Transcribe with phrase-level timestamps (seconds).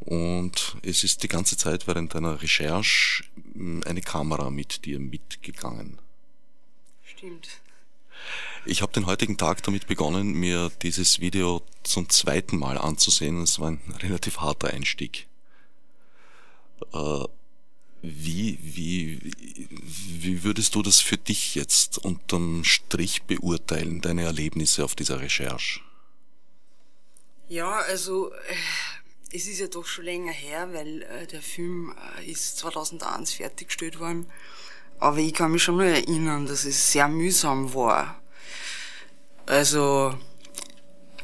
[0.00, 3.24] und es ist die ganze Zeit während deiner Recherche
[3.54, 5.98] hm, eine Kamera mit dir mitgegangen.
[7.04, 7.48] Stimmt.
[8.66, 13.42] Ich habe den heutigen Tag damit begonnen, mir dieses Video zum zweiten Mal anzusehen.
[13.42, 15.26] Es war ein relativ harter Einstieg.
[16.92, 17.24] Äh,
[18.02, 19.20] wie, wie,
[20.22, 25.80] wie würdest du das für dich jetzt unterm Strich beurteilen, deine Erlebnisse auf dieser Recherche?
[27.48, 28.36] Ja, also äh,
[29.32, 33.98] es ist ja doch schon länger her, weil äh, der Film äh, ist 2001 fertiggestellt
[34.00, 34.26] worden.
[34.98, 38.20] Aber ich kann mich schon mal erinnern, dass es sehr mühsam war.
[39.46, 40.18] Also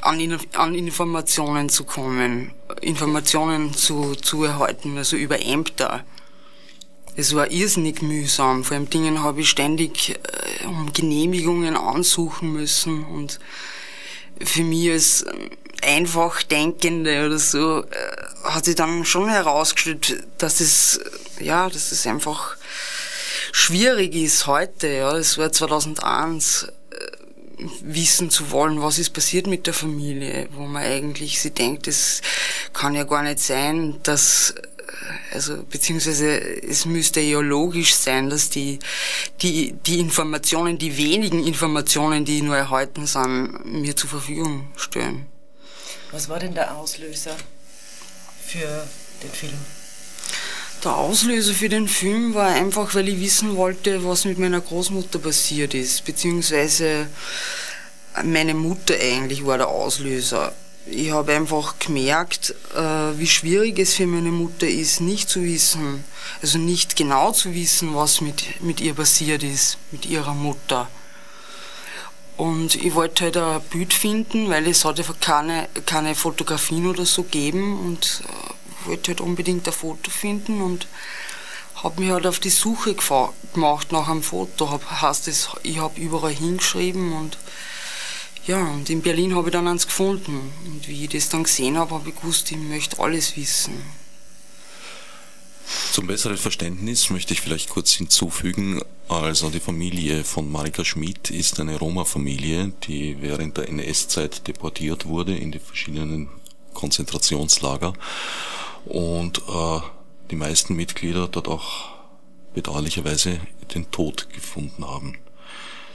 [0.00, 6.04] an, an Informationen zu kommen, Informationen zu, zu erhalten, also über Ämter.
[7.16, 8.62] Es war irrsinnig mühsam.
[8.62, 13.40] Vor allem Dingen habe ich ständig äh, um Genehmigungen ansuchen müssen und
[14.44, 15.24] für mich als
[15.82, 17.86] einfach Denkende oder so äh,
[18.44, 21.00] hat sich dann schon herausgestellt, dass es
[21.40, 22.56] ja, dass es einfach
[23.52, 24.88] schwierig ist heute.
[24.88, 26.68] Ja, es war 2001
[27.82, 32.20] wissen zu wollen, was ist passiert mit der Familie, wo man eigentlich sie denkt, es
[32.72, 34.54] kann ja gar nicht sein, dass
[35.32, 38.78] also beziehungsweise es müsste ja logisch sein, dass die,
[39.42, 45.26] die, die Informationen, die wenigen Informationen, die nur erhalten sind, mir zur Verfügung stellen.
[46.12, 47.36] Was war denn der Auslöser
[48.46, 48.86] für
[49.22, 49.75] den Film?
[50.86, 55.18] Der Auslöser für den Film war einfach, weil ich wissen wollte, was mit meiner Großmutter
[55.18, 57.08] passiert ist, beziehungsweise
[58.22, 60.52] meine Mutter eigentlich war der Auslöser.
[60.88, 66.04] Ich habe einfach gemerkt, äh, wie schwierig es für meine Mutter ist, nicht zu wissen,
[66.40, 70.88] also nicht genau zu wissen, was mit, mit ihr passiert ist, mit ihrer Mutter.
[72.36, 77.06] Und ich wollte halt ein Bild finden, weil es hat ja keine, keine Fotografien oder
[77.06, 78.45] so geben und äh,
[78.86, 80.86] wollte halt unbedingt ein Foto finden und
[81.76, 82.94] habe mich halt auf die Suche
[83.52, 84.70] gemacht nach einem Foto.
[84.70, 87.38] Hab, heißt es, ich habe überall hingeschrieben und
[88.46, 90.52] ja, und in Berlin habe ich dann eins gefunden.
[90.66, 93.82] Und wie ich das dann gesehen habe, habe ich gewusst, ich möchte alles wissen.
[95.92, 101.58] Zum besseren Verständnis möchte ich vielleicht kurz hinzufügen, also die Familie von Marika Schmid ist
[101.58, 106.28] eine Roma-Familie, die während der NS-Zeit deportiert wurde in die verschiedenen
[106.74, 107.94] Konzentrationslager
[108.86, 109.80] und äh,
[110.30, 111.90] die meisten Mitglieder dort auch
[112.54, 113.40] bedauerlicherweise
[113.74, 115.18] den Tod gefunden haben.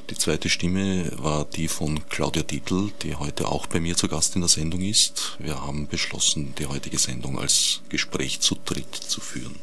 [0.10, 4.36] Die zweite Stimme war die von Claudia Dietl, die heute auch bei mir zu Gast
[4.36, 5.38] in der Sendung ist.
[5.40, 9.56] Wir haben beschlossen, die heutige Sendung als Gespräch zu dritt zu führen.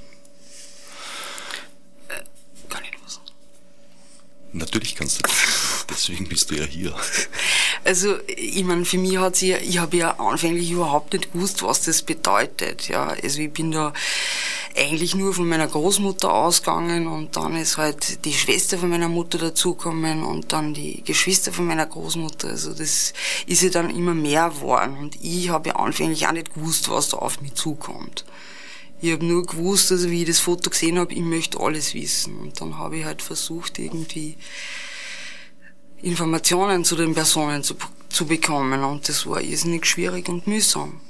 [2.09, 2.23] Äh,
[2.71, 3.21] kann ich was?
[4.53, 5.87] Natürlich kannst du das.
[5.91, 6.95] Deswegen bist du ja hier.
[7.85, 11.83] Also, ich meine, für mich hat sie, ich habe ja anfänglich überhaupt nicht gewusst, was
[11.83, 13.09] das bedeutet, ja.
[13.23, 13.93] Also, ich bin da
[14.77, 19.39] eigentlich nur von meiner Großmutter ausgegangen und dann ist halt die Schwester von meiner Mutter
[19.39, 22.49] dazugekommen und dann die Geschwister von meiner Großmutter.
[22.49, 23.13] Also, das
[23.47, 27.11] ist ja dann immer mehr geworden und ich habe ja anfänglich auch nicht gewusst, was
[27.11, 28.25] da auf mich zukommt.
[29.01, 32.37] Ich habe nur gewusst, also wie ich das Foto gesehen habe, ich möchte alles wissen.
[32.39, 34.37] Und dann habe ich halt versucht, irgendwie
[36.03, 37.77] Informationen zu den Personen zu,
[38.09, 38.83] zu bekommen.
[38.83, 41.01] Und das war irrsinnig schwierig und mühsam.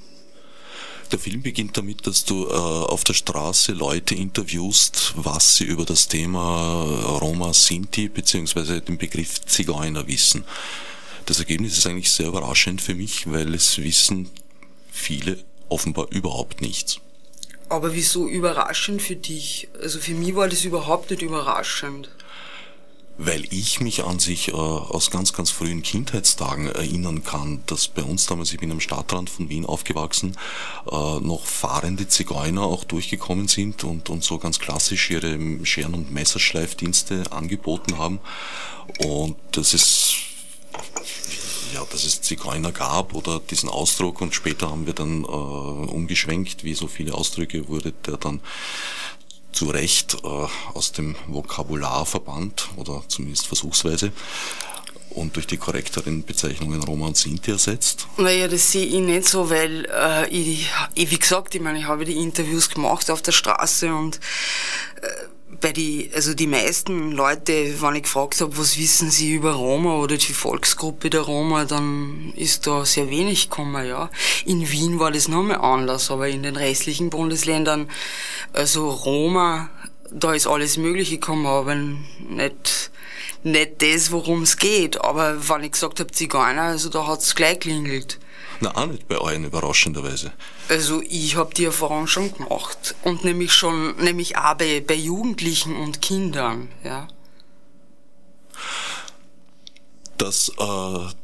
[1.11, 5.87] Der Film beginnt damit, dass du äh, auf der Straße Leute interviewst, was sie über
[5.87, 6.82] das Thema
[7.19, 8.81] Roma Sinti bzw.
[8.81, 10.44] den Begriff Zigeuner wissen.
[11.25, 14.29] Das Ergebnis ist eigentlich sehr überraschend für mich, weil es wissen
[14.91, 15.38] viele
[15.70, 17.00] offenbar überhaupt nichts.
[17.69, 19.69] Aber wieso überraschend für dich?
[19.82, 22.09] Also für mich war das überhaupt nicht überraschend
[23.19, 28.03] weil ich mich an sich äh, aus ganz, ganz frühen Kindheitstagen erinnern kann, dass bei
[28.03, 30.37] uns damals, ich bin am Stadtrand von Wien aufgewachsen,
[30.87, 35.37] äh, noch fahrende Zigeuner auch durchgekommen sind und, und so ganz klassisch ihre
[35.67, 38.20] Scheren- und Messerschleifdienste angeboten haben.
[39.00, 39.97] Und das ist
[41.75, 46.65] ja, dass es Zigeuner gab oder diesen Ausdruck und später haben wir dann äh, umgeschwenkt,
[46.65, 48.41] wie so viele Ausdrücke wurde der dann
[49.53, 54.12] zu Recht äh, aus dem Vokabular verbannt oder zumindest versuchsweise
[55.11, 58.06] und durch die korrekteren Bezeichnungen Roma und Sinti ersetzt?
[58.19, 61.87] Naja, das sehe ich nicht so, weil äh, ich, ich, wie gesagt, ich meine, ich
[61.87, 64.20] habe die Interviews gemacht auf der Straße und
[65.00, 65.09] äh,
[65.60, 69.96] bei die, also die meisten Leute, wenn ich gefragt habe, was wissen sie über Roma
[69.96, 74.10] oder die Volksgruppe der Roma, dann ist da sehr wenig gekommen, ja.
[74.44, 77.90] In Wien war das nochmal anders, aber in den restlichen Bundesländern,
[78.52, 79.70] also Roma,
[80.10, 82.90] da ist alles Mögliche gekommen, aber nicht,
[83.42, 85.00] nicht das, worum es geht.
[85.00, 88.18] Aber wenn ich gesagt habe Zigeuner, also da hat's gleich klingelt.
[88.60, 90.32] Na, auch nicht bei euren, überraschenderweise.
[90.69, 92.94] Also ich habe die Erfahrung schon gemacht.
[93.03, 97.09] Und nämlich schon, nämlich auch bei, bei Jugendlichen und Kindern, ja.
[100.19, 101.15] Das äh,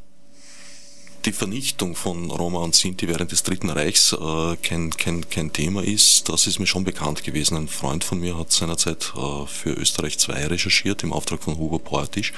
[1.24, 5.82] die Vernichtung von Roma und Sinti während des Dritten Reichs äh, kein, kein, kein Thema
[5.82, 7.56] ist, das ist mir schon bekannt gewesen.
[7.56, 11.78] Ein Freund von mir hat seinerzeit äh, für Österreich 2 recherchiert im Auftrag von Hugo
[11.78, 12.32] Portisch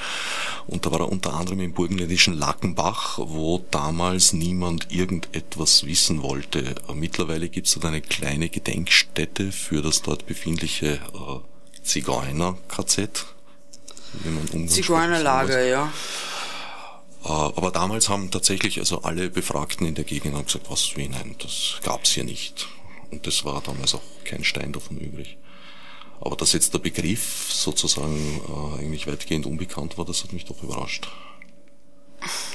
[0.67, 6.75] und da war er unter anderem im burgenländischen Lackenbach, wo damals niemand irgendetwas wissen wollte.
[6.93, 13.25] Mittlerweile gibt es dort eine kleine Gedenkstätte für das dort befindliche äh, Zigeuner-KZ.
[14.67, 15.91] Zigeunerlager, ja.
[17.27, 21.35] Äh, aber damals haben tatsächlich also alle Befragten in der Gegend gesagt, was wie nein,
[21.39, 22.67] das gab's hier nicht.
[23.11, 25.37] Und das war damals auch kein Stein davon übrig.
[26.21, 30.63] Aber dass jetzt der Begriff sozusagen äh, eigentlich weitgehend unbekannt war, das hat mich doch
[30.63, 31.07] überrascht.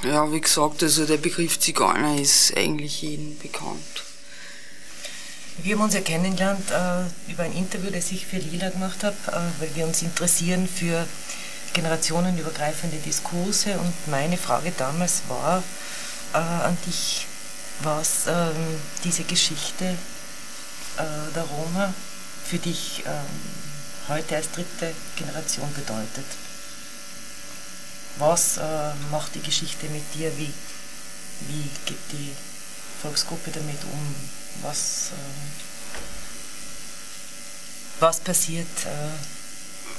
[0.02, 4.04] Ja, wie gesagt, also der Begriff Zigeuner ist eigentlich jedem bekannt.
[5.58, 9.16] Wir haben uns ja kennengelernt äh, über ein Interview, das ich für Lila gemacht habe,
[9.28, 11.06] äh, weil wir uns interessieren für
[11.72, 15.62] generationenübergreifende Diskurse und meine Frage damals war
[16.34, 17.26] äh, an dich,
[17.82, 21.92] was ähm, diese Geschichte äh, der Roma
[22.44, 23.12] für dich ähm,
[24.08, 26.26] heute als dritte Generation bedeutet.
[28.18, 28.60] Was äh,
[29.10, 30.30] macht die Geschichte mit dir?
[30.36, 30.52] Wie,
[31.48, 32.32] wie geht die
[33.00, 34.14] Volksgruppe damit um?
[34.62, 35.14] Was, äh,
[38.00, 38.66] was passiert?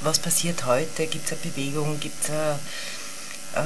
[0.04, 1.08] Was passiert heute?
[1.08, 2.00] Gibt es eine Bewegung?
[2.00, 2.30] Gibt es
[3.56, 3.66] ähm,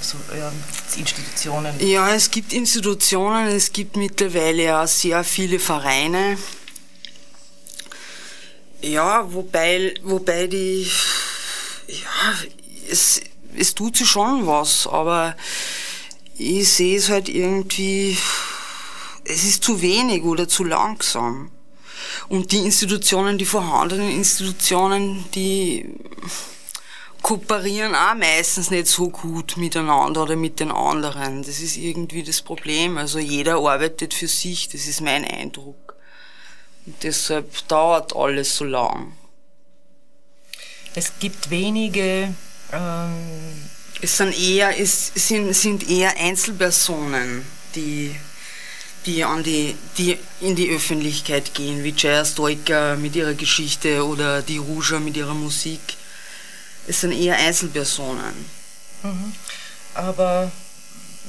[0.00, 0.50] so, ja,
[0.96, 1.74] Institutionen?
[1.80, 6.38] Ja, es gibt Institutionen, es gibt mittlerweile ja sehr viele Vereine.
[8.80, 10.88] Ja, wobei, wobei die,
[11.88, 12.34] ja,
[12.90, 13.20] es,
[13.56, 15.36] es tut sich schon was, aber
[16.36, 18.16] ich sehe es halt irgendwie,
[19.24, 21.50] es ist zu wenig oder zu langsam.
[22.28, 25.88] Und die Institutionen, die vorhandenen Institutionen, die
[27.22, 31.42] kooperieren auch meistens nicht so gut miteinander oder mit den anderen.
[31.42, 32.98] Das ist irgendwie das Problem.
[32.98, 35.94] Also jeder arbeitet für sich, das ist mein Eindruck.
[36.86, 39.12] Und deshalb dauert alles so lang.
[40.94, 42.34] Es gibt wenige.
[42.72, 43.70] Ähm
[44.04, 47.44] es sind eher, es sind, sind eher Einzelpersonen,
[47.74, 48.14] die
[49.06, 54.42] die, an die, die in die Öffentlichkeit gehen, wie Jaya Stoiker mit ihrer Geschichte oder
[54.42, 55.80] die Ruja mit ihrer Musik.
[56.86, 58.34] Es sind eher Einzelpersonen.
[59.02, 59.32] Mhm.
[59.94, 60.50] Aber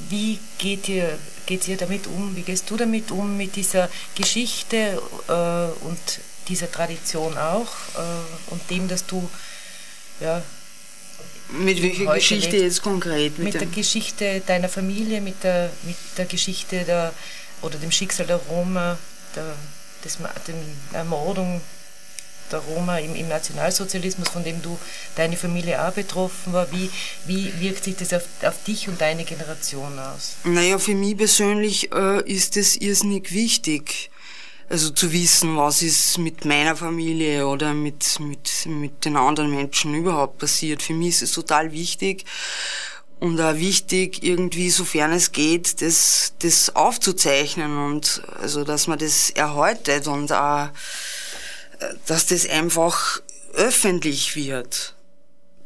[0.08, 2.34] wie geht ihr, geht ihr damit um?
[2.36, 5.98] Wie gehst du damit um, mit dieser Geschichte äh, und
[6.48, 9.28] dieser Tradition auch äh, und dem, dass du
[10.20, 10.42] ja,
[11.50, 13.38] mit welcher Geschichte jetzt konkret?
[13.38, 17.12] Mit, mit der Geschichte deiner Familie, mit der, mit der Geschichte der,
[17.66, 18.98] oder dem Schicksal der Roma,
[19.34, 19.54] der,
[20.04, 20.54] des, der
[20.98, 21.60] Ermordung
[22.52, 24.78] der Roma im, im, Nationalsozialismus, von dem du,
[25.16, 26.70] deine Familie auch betroffen war.
[26.72, 26.90] Wie,
[27.26, 30.36] wie wirkt sich das auf, auf dich und deine Generation aus?
[30.44, 34.10] Naja, für mich persönlich äh, ist es irrsinnig wichtig,
[34.68, 39.94] also zu wissen, was ist mit meiner Familie oder mit, mit, mit den anderen Menschen
[39.94, 40.82] überhaupt passiert.
[40.82, 42.24] Für mich ist es total wichtig.
[43.18, 49.30] Und auch wichtig, irgendwie, sofern es geht, das, das aufzuzeichnen und also, dass man das
[49.30, 50.68] erhaltet und auch,
[52.06, 53.20] dass das einfach
[53.54, 54.94] öffentlich wird.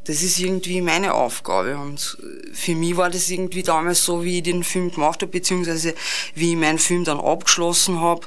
[0.05, 2.17] Das ist irgendwie meine Aufgabe und
[2.53, 5.95] für mich war das irgendwie damals so, wie ich den Film gemacht habe, beziehungsweise
[6.35, 8.27] wie ich meinen Film dann abgeschlossen habe.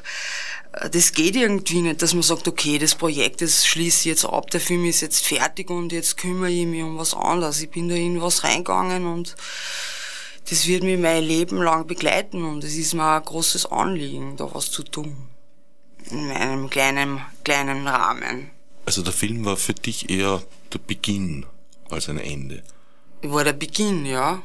[0.92, 4.50] Das geht irgendwie nicht, dass man sagt, okay, das Projekt, das schließe ich jetzt ab,
[4.50, 7.62] der Film ist jetzt fertig und jetzt kümmere ich mich um was anderes.
[7.62, 9.36] Ich bin da in was reingegangen und
[10.50, 14.52] das wird mich mein Leben lang begleiten und es ist mir ein großes Anliegen, da
[14.52, 15.28] was zu tun.
[16.10, 18.50] In meinem kleinen, kleinen Rahmen.
[18.86, 20.42] Also der Film war für dich eher
[20.74, 21.46] der Beginn
[21.90, 22.64] als ein Ende.
[23.22, 24.42] War der Beginn, ja.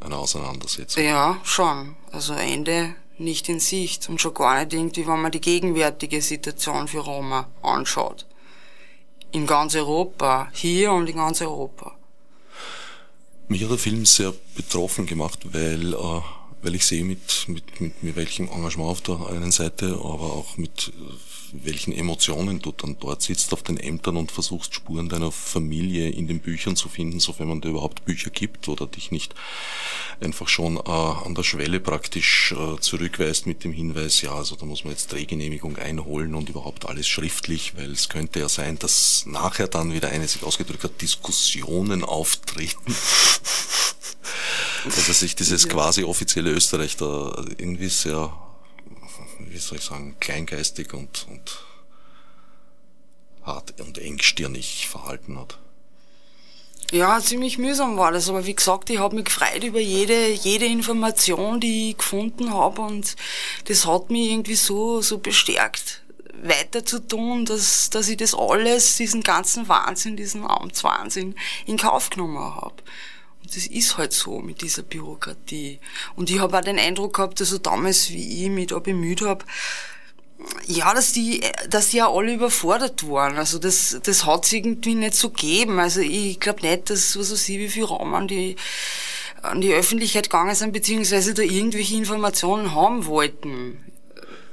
[0.00, 1.02] Eine Auseinandersetzung.
[1.02, 1.94] Ja, schon.
[2.10, 6.88] Also Ende nicht in Sicht und schon gar nicht irgendwie, wenn man die gegenwärtige Situation
[6.88, 8.26] für Roma anschaut.
[9.30, 11.92] In ganz Europa, hier und in ganz Europa.
[13.48, 16.20] Mich hat der Film sehr betroffen gemacht, weil äh,
[16.64, 20.56] weil ich sehe mit, mit, mit, mit welchem Engagement auf der einen Seite, aber auch
[20.56, 21.14] mit äh,
[21.62, 26.26] welchen Emotionen du dann dort sitzt auf den Ämtern und versuchst Spuren deiner Familie in
[26.26, 29.34] den Büchern zu finden, sofern man dir überhaupt Bücher gibt oder dich nicht
[30.20, 34.66] einfach schon äh, an der Schwelle praktisch äh, zurückweist mit dem Hinweis, ja, also da
[34.66, 39.24] muss man jetzt Drehgenehmigung einholen und überhaupt alles schriftlich, weil es könnte ja sein, dass
[39.26, 42.96] nachher dann wieder eine sich ausgedrückt hat, Diskussionen auftreten
[44.84, 48.32] also sich dieses quasi offizielle Österreich da irgendwie sehr,
[49.38, 51.64] wie soll ich sagen, kleingeistig und, und
[53.42, 55.58] hart und engstirnig verhalten hat.
[56.92, 60.66] Ja, ziemlich mühsam war das, aber wie gesagt, ich habe mich gefreut über jede, jede
[60.66, 63.16] Information, die ich gefunden habe und
[63.64, 66.02] das hat mich irgendwie so, so bestärkt,
[66.42, 71.34] weiter zu tun, dass, dass ich das alles, diesen ganzen Wahnsinn, diesen Amtswahnsinn
[71.66, 72.74] in Kauf genommen habe
[73.52, 75.80] das ist halt so mit dieser Bürokratie.
[76.16, 79.44] Und ich habe auch den Eindruck gehabt, also damals, wie ich mich da bemüht habe,
[80.66, 83.36] ja, dass die, dass die ja alle überfordert waren.
[83.36, 85.78] Also das, das hat's irgendwie nicht so gegeben.
[85.78, 88.56] Also ich glaube nicht, dass was weiß ich, wie viel Raum an die,
[89.42, 93.93] an die Öffentlichkeit gegangen sind, beziehungsweise da irgendwelche Informationen haben wollten.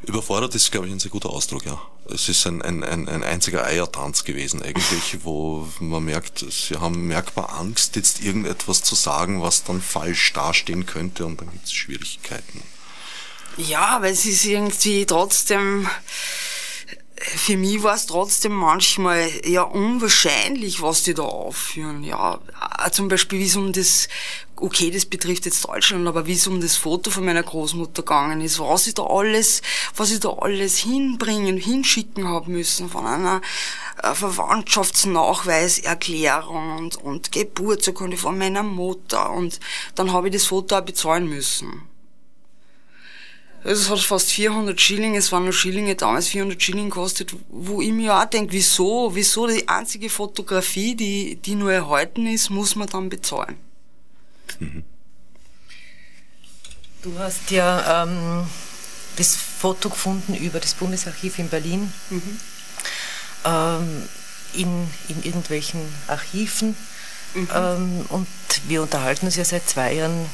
[0.05, 1.79] Überfordert ist, glaube ich, ein sehr guter Ausdruck, ja.
[2.13, 7.08] Es ist ein, ein, ein, ein einziger Eiertanz gewesen eigentlich, wo man merkt, sie haben
[7.08, 11.74] merkbar Angst, jetzt irgendetwas zu sagen, was dann falsch dastehen könnte und dann gibt es
[11.74, 12.63] Schwierigkeiten.
[13.58, 15.88] Ja, weil es ist irgendwie trotzdem,
[17.21, 22.03] für mich war es trotzdem manchmal ja unwahrscheinlich, was die da aufführen.
[22.03, 22.39] Ja,
[22.91, 24.07] zum Beispiel, wie es um das
[24.61, 28.41] okay, das betrifft jetzt Deutschland, aber wie es um das Foto von meiner Großmutter gegangen
[28.41, 29.61] ist, was ich da alles,
[29.95, 33.41] was ich da alles hinbringen, hinschicken haben müssen von einer
[34.03, 39.59] äh, Verwandtschaftsnachweiserklärung und, und Geburtsurkunde von meiner Mutter und
[39.95, 41.81] dann habe ich das Foto auch bezahlen müssen.
[43.63, 47.81] Also es hat fast 400 Schilling, es waren nur Schillinge damals 400 Schilling gekostet, wo
[47.81, 52.75] ich mir auch denke, wieso, wieso die einzige Fotografie, die, die nur erhalten ist, muss
[52.75, 53.57] man dann bezahlen.
[57.03, 58.47] Du hast ja ähm,
[59.15, 62.39] das Foto gefunden über das Bundesarchiv in Berlin, mhm.
[63.45, 64.09] ähm,
[64.53, 66.75] in, in irgendwelchen Archiven.
[67.33, 67.47] Mhm.
[67.53, 68.27] Ähm, und
[68.67, 70.29] wir unterhalten uns ja seit zwei Jahren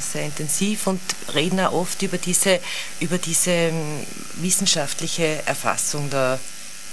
[0.00, 1.00] sehr intensiv und
[1.34, 2.60] reden auch oft über diese,
[3.00, 6.38] über diese ähm, wissenschaftliche Erfassung der,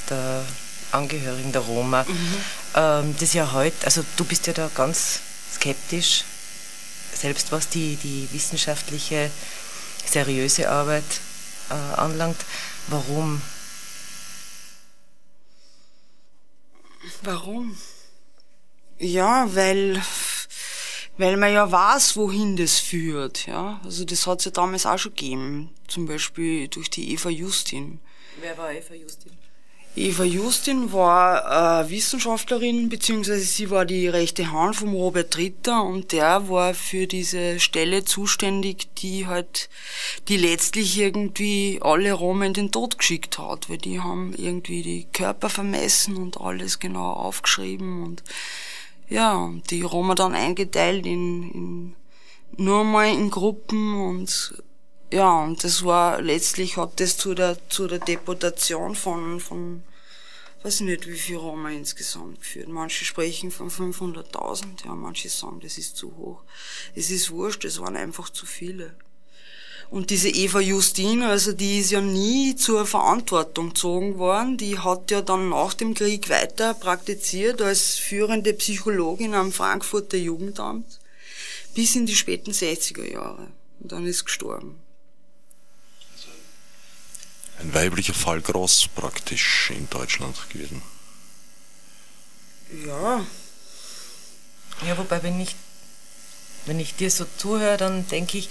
[0.10, 0.44] der
[0.92, 2.04] Angehörigen der Roma.
[2.04, 2.38] Mhm.
[2.76, 5.20] Ähm, das ja heute, also du bist ja da ganz
[5.54, 6.24] skeptisch,
[7.14, 9.32] selbst was die, die wissenschaftliche,
[10.06, 11.04] seriöse Arbeit
[11.70, 12.38] äh, anlangt.
[12.88, 13.42] Warum?
[17.24, 17.78] Warum?
[19.00, 20.02] Ja, weil,
[21.18, 23.48] weil man ja weiß, wohin das führt.
[23.48, 23.82] Ja?
[23.84, 25.70] Also das hat es ja damals auch schon gegeben.
[25.88, 28.00] Zum Beispiel durch die Eva Justin.
[28.42, 29.32] Wer war Eva Justin?
[29.98, 36.12] Eva Justin war äh, Wissenschaftlerin, beziehungsweise sie war die rechte Hand vom Robert Ritter und
[36.12, 39.70] der war für diese Stelle zuständig, die halt,
[40.28, 45.08] die letztlich irgendwie alle Roma in den Tod geschickt hat, weil die haben irgendwie die
[45.12, 48.22] Körper vermessen und alles genau aufgeschrieben und
[49.10, 51.96] ja, und die Roma dann eingeteilt in, in
[52.58, 54.64] nur mal in Gruppen und
[55.12, 59.84] ja, und das war letztlich hat das zu der zu der Deportation von von
[60.64, 62.68] weiß nicht, wie viel Roma insgesamt geführt.
[62.68, 66.44] Manche sprechen von 500.000, ja, manche sagen, das ist zu hoch.
[66.96, 68.96] Es ist wurscht, es waren einfach zu viele.
[69.90, 74.58] Und diese Eva Justin, also die ist ja nie zur Verantwortung gezogen worden.
[74.58, 81.00] Die hat ja dann nach dem Krieg weiter praktiziert als führende Psychologin am Frankfurter Jugendamt.
[81.78, 83.48] bis in die späten 60er Jahre.
[83.80, 84.80] Und dann ist gestorben.
[87.60, 90.82] Ein weiblicher Fallgroß praktisch in Deutschland gewesen.
[92.84, 93.24] Ja.
[94.88, 95.56] Ja, wobei, wenn ich,
[96.66, 98.50] wenn ich dir so zuhöre, dann denke ich,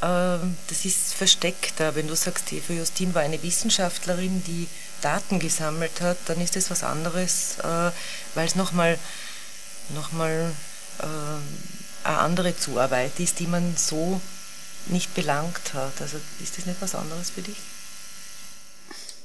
[0.00, 1.94] das ist versteckter.
[1.94, 4.68] Wenn du sagst, Eva Justin war eine Wissenschaftlerin, die
[5.00, 7.90] Daten gesammelt hat, dann ist das was anderes, äh,
[8.34, 8.98] weil es nochmal
[9.90, 10.52] noch mal,
[11.00, 14.20] äh, eine andere Zuarbeit ist, die man so
[14.86, 16.00] nicht belangt hat.
[16.00, 17.56] Also ist das nicht was anderes für dich?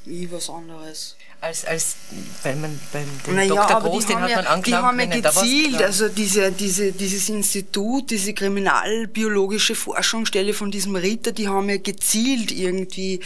[0.06, 1.96] Wie was anderes als, als
[2.44, 3.82] weil man beim den naja, Dr.
[3.82, 4.68] Groß, den hat ja, man angeklagt.
[4.68, 11.32] Die haben ja gezielt, also diese, diese, dieses Institut, diese kriminalbiologische Forschungsstelle von diesem Ritter,
[11.32, 13.22] die haben ja gezielt irgendwie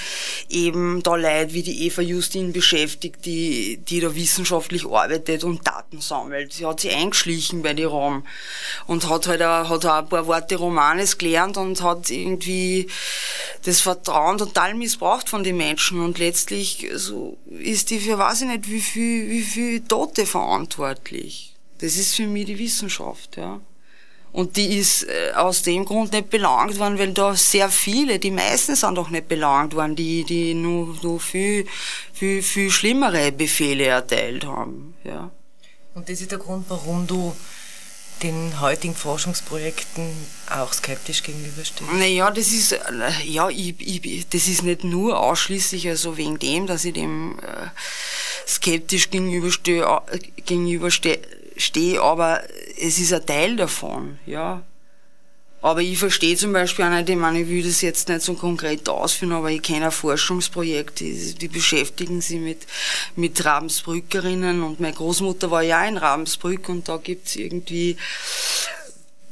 [0.48, 6.00] eben da Leute wie die Eva Justin beschäftigt, die, die da wissenschaftlich arbeitet und Daten
[6.00, 6.53] sammelt.
[6.53, 8.27] Sie hat sich eingeschlichen bei die Rom
[8.86, 12.88] und hat halt auch, hat auch ein paar Worte Romanes gelernt und hat irgendwie
[13.63, 18.48] das Vertrauen total missbraucht von den Menschen und letztlich so ist die für weiß ich
[18.48, 21.55] nicht wie viel, wie viel Tote verantwortlich.
[21.79, 23.60] Das ist für mich die Wissenschaft, ja.
[24.31, 28.31] Und die ist äh, aus dem Grund nicht belangt worden, weil da sehr viele, die
[28.31, 31.67] meisten sind doch nicht belangt worden, die, die nur, nur viel,
[32.13, 35.29] viel, viel schlimmere Befehle erteilt haben, ja.
[35.93, 37.36] Und das ist der Grund, warum du
[38.23, 40.09] den heutigen Forschungsprojekten
[40.49, 41.99] auch skeptisch gegenüberstehen?
[41.99, 42.79] Naja, das ist, äh,
[43.25, 47.67] ja, ich, ich, das ist nicht nur ausschließlich also wegen dem, dass ich dem äh,
[48.47, 52.41] skeptisch gegenüberstehe, äh, gegenüberstehe, aber
[52.79, 54.63] es ist ein Teil davon, ja.
[55.63, 58.34] Aber ich verstehe zum Beispiel auch nicht, ich meine, ich will das jetzt nicht so
[58.34, 62.67] konkret ausführen, aber ich kenne ein Forschungsprojekt, die, die beschäftigen sich mit,
[63.15, 67.96] mit Ravensbrückerinnen und meine Großmutter war ja in Ravensbrück und da gibt's irgendwie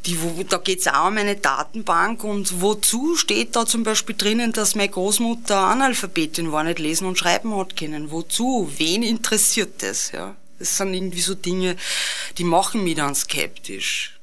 [0.05, 4.53] die, wo, da geht's auch um eine Datenbank und wozu steht da zum Beispiel drinnen,
[4.53, 8.09] dass meine Großmutter Analphabetin war, nicht lesen und schreiben hat können.
[8.09, 8.71] Wozu?
[8.77, 10.13] Wen interessiert das?
[10.13, 10.33] Ja?
[10.59, 11.75] Das sind irgendwie so Dinge,
[12.37, 14.20] die machen mich dann skeptisch.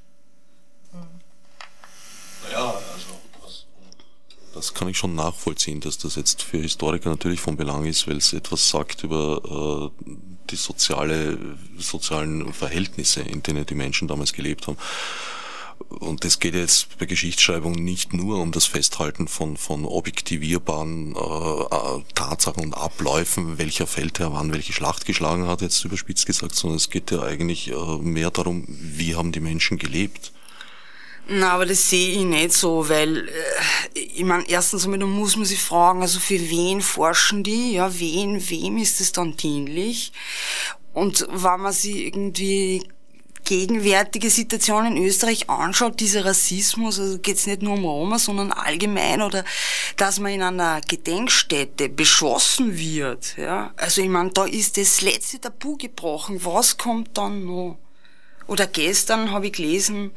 [2.53, 3.67] Ja, also das,
[4.55, 8.17] das kann ich schon nachvollziehen, dass das jetzt für Historiker natürlich von Belang ist, weil
[8.17, 10.15] es etwas sagt über äh,
[10.51, 11.39] die soziale,
[11.77, 14.79] sozialen Verhältnisse, in denen die Menschen damals gelebt haben.
[15.89, 21.19] Und es geht jetzt bei Geschichtsschreibung nicht nur um das Festhalten von, von objektivierbaren äh,
[21.19, 26.77] äh Tatsachen und Abläufen, welcher Feldherr wann welche Schlacht geschlagen hat, jetzt überspitzt gesagt, sondern
[26.77, 30.33] es geht ja eigentlich äh, mehr darum, wie haben die Menschen gelebt.
[31.31, 35.37] Na, aber das sehe ich nicht so, weil äh, ich meine, erstens einmal, da muss
[35.37, 37.73] man sich fragen, also für wen forschen die?
[37.75, 40.13] Ja, wen, wem ist es dann dienlich?
[40.95, 42.83] Und wenn man sich irgendwie
[43.45, 48.53] gegenwärtige Situation in Österreich anschaut, dieser Rassismus, also geht es nicht nur um Roma, sondern
[48.53, 49.45] allgemein oder
[49.97, 53.37] dass man in einer Gedenkstätte beschossen wird.
[53.37, 53.73] Ja?
[53.77, 56.45] Also ich meine, da ist das letzte Tabu gebrochen.
[56.45, 57.79] Was kommt dann noch?
[58.49, 60.11] Oder gestern habe ich gelesen,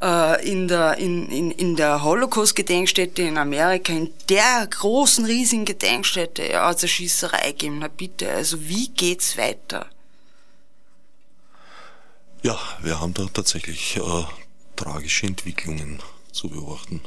[0.00, 6.44] äh, in der, in, in, in der Holocaust-Gedenkstätte in Amerika, in der großen, riesigen Gedenkstätte,
[6.44, 7.80] ja, hat es eine Schießerei gegeben.
[7.80, 9.86] Na bitte, also wie geht's weiter?
[12.42, 14.24] Ja, wir haben da tatsächlich äh,
[14.76, 16.00] tragische Entwicklungen
[16.30, 17.00] zu beobachten.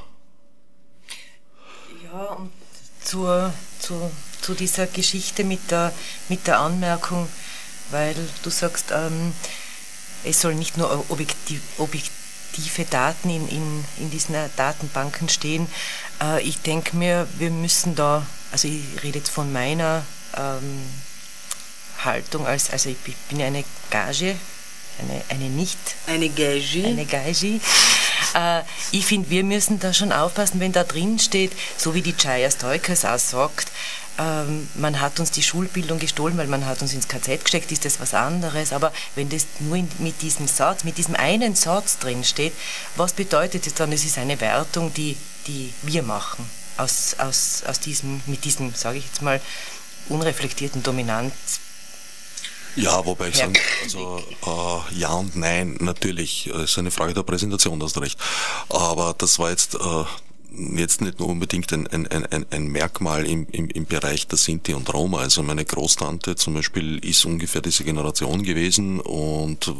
[2.03, 2.51] Ja, und
[3.01, 5.93] zur, zu, zu dieser Geschichte mit der,
[6.27, 7.29] mit der Anmerkung,
[7.91, 9.33] weil du sagst, ähm,
[10.23, 15.67] es soll nicht nur objektiv, objektive Daten in, in, in diesen Datenbanken stehen.
[16.21, 20.03] Äh, ich denke mir, wir müssen da, also ich rede jetzt von meiner
[20.36, 20.82] ähm,
[22.03, 22.97] Haltung als, also ich
[23.29, 24.36] bin eine Gage,
[24.99, 25.77] eine, eine nicht.
[26.08, 26.86] Eine Gage.
[26.86, 27.60] Eine Gage.
[28.34, 32.13] Äh, ich finde, wir müssen da schon aufpassen, wenn da drin steht, so wie die
[32.13, 33.71] Chaya Stoikers auch sagt,
[34.75, 37.99] man hat uns die Schulbildung gestohlen, weil man hat uns ins KZ gesteckt, ist das
[37.99, 38.73] was anderes.
[38.73, 42.53] Aber wenn das nur in, mit diesem Satz, mit diesem einen Satz drin steht,
[42.95, 43.91] was bedeutet das dann?
[43.91, 45.15] Es ist eine Wertung, die,
[45.47, 49.41] die wir machen aus, aus, aus diesem, mit diesem, sage ich jetzt mal,
[50.08, 51.34] unreflektierten Dominanz.
[52.75, 53.53] Ja, wobei ich sagen,
[53.84, 58.19] also äh, ja und nein, natürlich, es ist eine Frage der Präsentation, das recht.
[58.69, 60.03] Aber das war jetzt äh,
[60.51, 64.73] jetzt nicht nur unbedingt ein, ein, ein, ein Merkmal im, im, im Bereich der Sinti
[64.73, 65.19] und Roma.
[65.19, 69.73] Also meine Großtante zum Beispiel ist ungefähr diese Generation gewesen und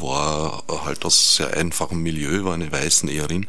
[0.00, 3.46] war halt aus sehr einfachem Milieu, war eine Weißenäherin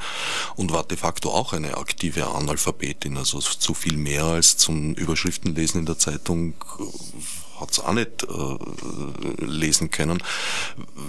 [0.55, 3.17] und war de facto auch eine aktive Analphabetin.
[3.17, 6.53] Also zu viel mehr als zum Überschriftenlesen in der Zeitung
[7.59, 10.21] hat es auch nicht äh, lesen können,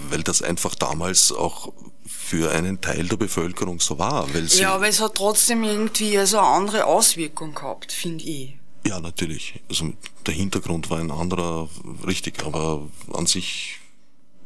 [0.09, 1.73] weil das einfach damals auch
[2.07, 4.33] für einen Teil der Bevölkerung so war.
[4.33, 8.57] Weil sie ja, aber es hat trotzdem irgendwie also eine andere Auswirkung gehabt, finde ich.
[8.85, 9.59] Ja, natürlich.
[9.69, 9.93] Also
[10.25, 11.69] der Hintergrund war ein anderer,
[12.05, 13.79] richtig, aber an sich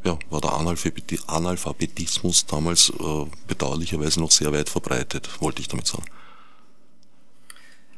[0.03, 6.05] ja, war der Analphabetismus damals äh, bedauerlicherweise noch sehr weit verbreitet, wollte ich damit sagen.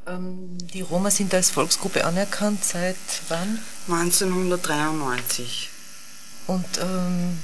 [0.06, 2.98] Ähm, die Roma sind als Volksgruppe anerkannt seit
[3.30, 3.60] wann?
[3.88, 5.70] 1993.
[6.48, 7.40] Und ähm,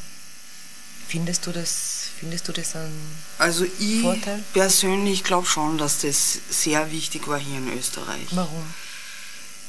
[1.10, 2.94] findest du das, findest du das ein
[3.40, 4.44] also ich Vorteil?
[4.54, 8.28] persönlich glaube schon, dass das sehr wichtig war hier in Österreich.
[8.32, 8.64] Warum?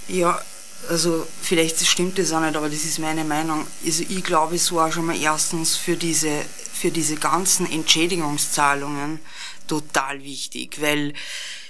[0.08, 0.40] Ja,
[0.88, 3.66] also vielleicht stimmt das auch nicht, aber das ist meine Meinung.
[3.84, 9.20] Also ich glaube, es war schon mal erstens für diese, für diese ganzen Entschädigungszahlungen
[9.66, 11.14] total wichtig, weil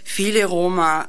[0.04, 1.08] viele Roma,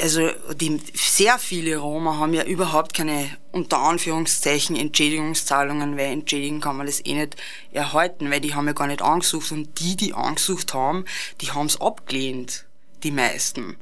[0.00, 6.76] also die, sehr viele Roma haben ja überhaupt keine, unter Anführungszeichen, Entschädigungszahlungen, weil entschädigen kann
[6.76, 7.36] man das eh nicht
[7.72, 11.04] erhalten, weil die haben ja gar nicht angesucht und die, die angesucht haben,
[11.40, 12.66] die haben es abgelehnt,
[13.02, 13.76] die meisten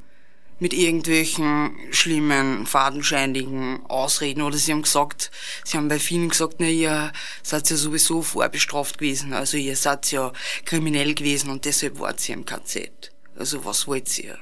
[0.59, 5.29] mit irgendwelchen schlimmen, fadenscheinigen Ausreden oder sie haben gesagt,
[5.65, 10.11] sie haben bei vielen gesagt, na, ihr seid ja sowieso vorbestraft gewesen, also ihr seid
[10.11, 10.31] ja
[10.63, 13.11] kriminell gewesen und deshalb wart ihr im KZ.
[13.35, 14.37] Also was wollt ihr?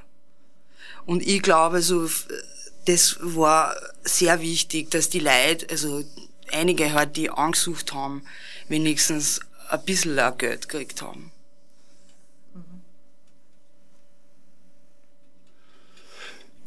[1.12, 2.10] Und ich glaube, so,
[2.86, 6.06] das war sehr wichtig, dass die Leute, also
[6.54, 8.24] einige halt, die angesucht haben,
[8.70, 11.34] wenigstens ein bisschen Geld gekriegt haben.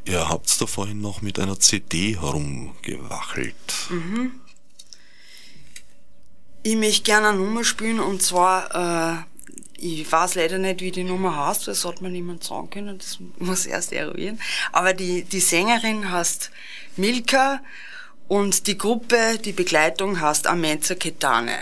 [0.05, 3.55] Ihr habt da vorhin noch mit einer CD herumgewachelt.
[3.89, 4.41] Mhm.
[6.63, 9.34] Ich möchte gerne eine Nummer spielen und zwar, äh,
[9.77, 12.99] ich weiß leider nicht, wie die Nummer heißt, weil das hat mir niemand sagen können,
[12.99, 14.41] das muss erst eruieren.
[14.73, 16.51] Aber die, die Sängerin heißt
[16.97, 17.61] Milka
[18.29, 21.59] und die Gruppe, die Begleitung heißt Amenza Ketane.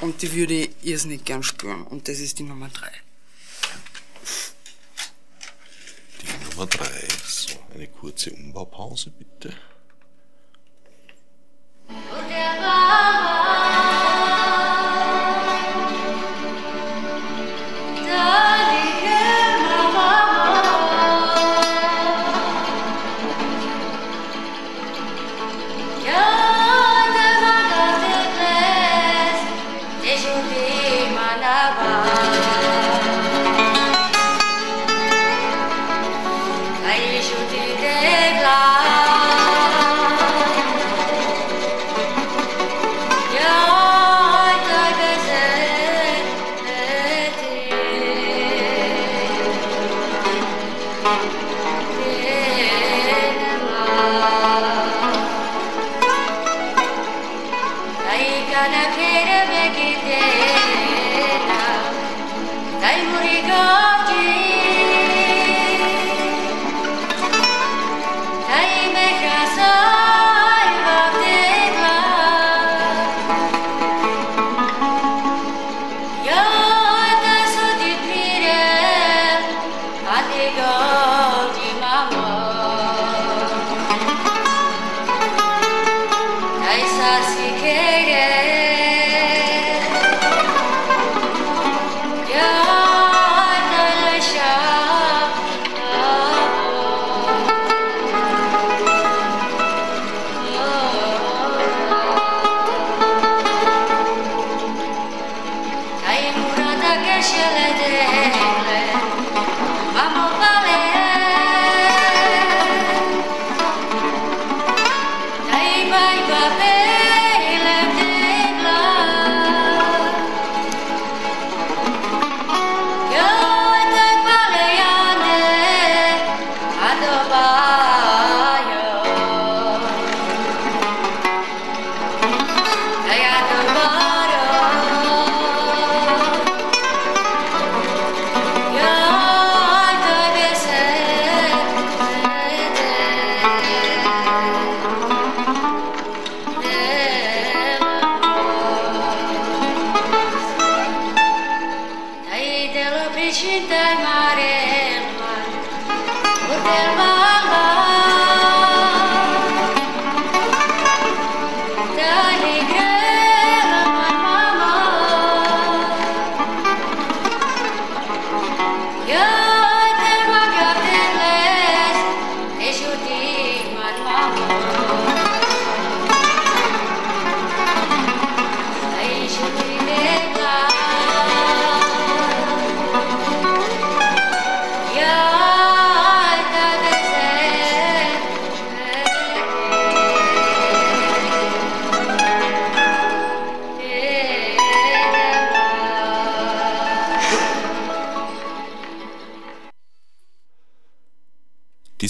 [0.00, 2.90] Und die würde ich irrsinnig gern spüren und das ist die Nummer drei.
[6.20, 7.08] Die Nummer drei.
[7.24, 9.54] So, eine kurze Umbaupause bitte.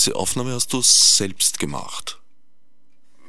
[0.04, 2.20] Diese Aufnahme hast du selbst gemacht.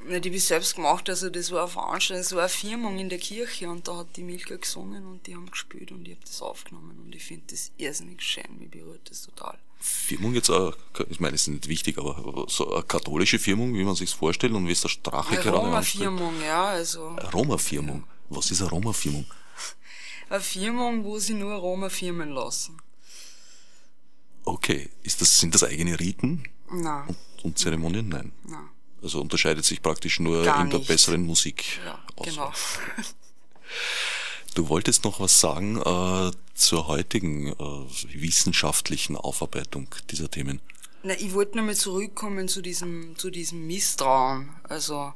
[0.09, 2.99] Ja, die habe ich selbst gemacht, also das war eine Veranstaltung, das war eine Firmung
[2.99, 6.15] in der Kirche und da hat die Milka gesungen und die haben gespielt und ich
[6.15, 9.57] habe das aufgenommen und ich finde das irrsinnig schön, mich berührt das total.
[9.79, 10.71] Firmung jetzt, äh,
[11.09, 14.51] ich meine, es ist nicht wichtig, aber so eine katholische Firmung, wie man sich vorstellt
[14.51, 17.07] und wie es der Strache eine gerade Roma-Firmung, ja, also.
[17.07, 18.03] Eine Roma-Firmung?
[18.29, 19.25] Was ist eine Roma-Firmung?
[20.29, 22.81] Eine Firmung, wo sie nur Roma firmen lassen.
[24.43, 26.43] Okay, ist das, sind das eigene Riten?
[26.71, 27.07] Nein.
[27.07, 28.09] Und, und Zeremonien?
[28.09, 28.31] Nein.
[28.43, 28.69] Nein.
[29.01, 30.87] Also unterscheidet sich praktisch nur Gar in der nicht.
[30.87, 31.79] besseren Musik.
[31.85, 32.25] Ja, aus.
[32.25, 32.53] genau.
[34.55, 40.61] Du wolltest noch was sagen äh, zur heutigen äh, wissenschaftlichen Aufarbeitung dieser Themen.
[41.03, 44.49] Na, ich wollte nochmal zurückkommen zu diesem, zu diesem Misstrauen.
[44.63, 45.13] Also,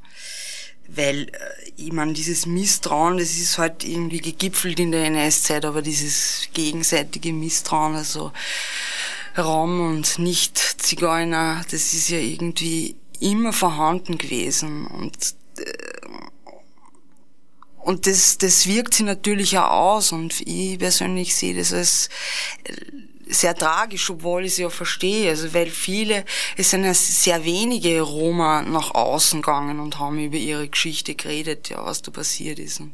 [0.88, 5.80] weil, äh, ich meine, dieses Misstrauen, das ist halt irgendwie gegipfelt in der NS-Zeit, aber
[5.82, 8.32] dieses gegenseitige Misstrauen, also
[9.38, 15.16] Rom und Nicht-Zigeuner, das ist ja irgendwie immer vorhanden gewesen und
[15.58, 16.00] äh,
[17.82, 22.10] und das, das wirkt sich natürlich auch aus und ich persönlich sehe das als
[23.26, 25.30] sehr tragisch, obwohl ich es ja verstehe.
[25.30, 26.24] Also weil viele,
[26.56, 31.70] es sind ja sehr wenige Roma nach außen gegangen und haben über ihre Geschichte geredet,
[31.70, 32.80] ja, was da passiert ist.
[32.80, 32.92] Und,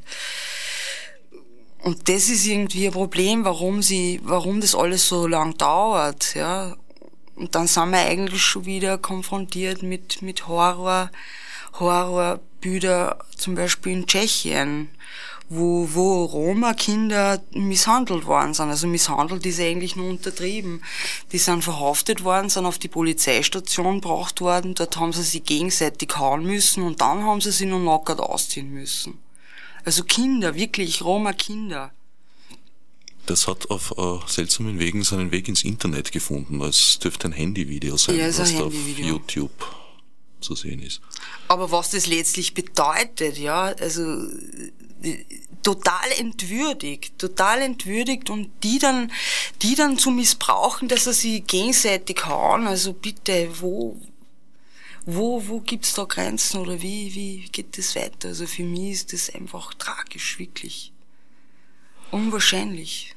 [1.87, 6.77] und das ist irgendwie ein Problem, warum sie, warum das alles so lang dauert, ja.
[7.37, 11.12] Und dann sind wir eigentlich schon wieder konfrontiert mit, mit Horror,
[11.79, 14.88] Horrorbüder, zum Beispiel in Tschechien,
[15.49, 18.70] wo, wo Roma-Kinder misshandelt worden sind.
[18.70, 20.83] Also misshandelt ist eigentlich nur untertrieben.
[21.31, 26.16] Die sind verhaftet worden, sind auf die Polizeistation gebracht worden, dort haben sie sich gegenseitig
[26.16, 29.20] hauen müssen und dann haben sie sich nur nackert ausziehen müssen.
[29.87, 31.92] Also Kinder, wirklich Roma-Kinder.
[33.27, 36.61] Das hat auf äh, seltsamen Wegen seinen Weg ins Internet gefunden.
[36.61, 38.75] Es dürfte ein Handyvideo sein, Ja, was da auf.
[38.99, 39.77] YouTube
[40.40, 41.01] zu sehen ist.
[41.46, 44.03] Aber was das letztlich bedeutet, ja, also
[45.03, 45.25] äh,
[45.62, 49.12] total entwürdigt, total entwürdigt und die dann,
[49.62, 54.01] die dann zu missbrauchen, dass sie sich gegenseitig hauen, also bitte, wo,
[55.07, 58.29] wo, wo gibt's da Grenzen oder wie, wie geht das weiter?
[58.29, 60.92] Also für mich ist das einfach tragisch, wirklich.
[62.11, 63.14] Unwahrscheinlich.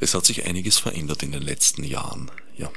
[0.00, 2.70] Es hat sich einiges verändert in den letzten Jahren, ja.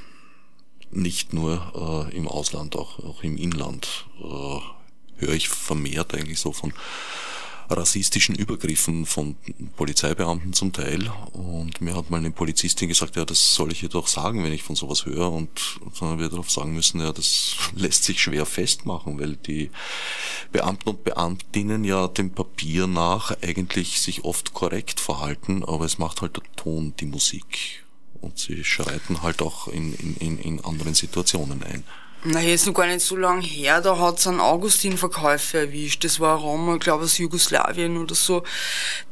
[0.91, 4.59] Nicht nur äh, im Ausland, auch, auch im Inland äh,
[5.17, 6.73] höre ich vermehrt eigentlich so von
[7.77, 9.35] rassistischen Übergriffen von
[9.75, 11.11] Polizeibeamten zum Teil.
[11.33, 14.53] Und mir hat mal eine Polizistin gesagt, ja, das soll ich ihr doch sagen, wenn
[14.53, 15.31] ich von sowas höre.
[15.31, 15.49] Und
[15.99, 19.71] dann haben wir darauf sagen müssen, ja, das lässt sich schwer festmachen, weil die
[20.51, 26.21] Beamten und Beamtinnen ja dem Papier nach eigentlich sich oft korrekt verhalten, aber es macht
[26.21, 27.83] halt der Ton die Musik.
[28.21, 31.83] Und sie schreiten halt auch in, in, in, in anderen Situationen ein.
[32.23, 36.03] Na, jetzt noch gar nicht so lang her, da hat's einen Augustin-Verkäufer erwischt.
[36.03, 38.43] Das war ein Roma, glaube aus Jugoslawien oder so,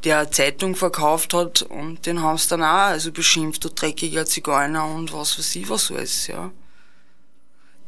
[0.04, 4.86] der eine Zeitung verkauft hat und den haben's dann auch also beschimpft, du dreckiger Zigeuner
[4.86, 6.52] und was weiß ich was alles, ja.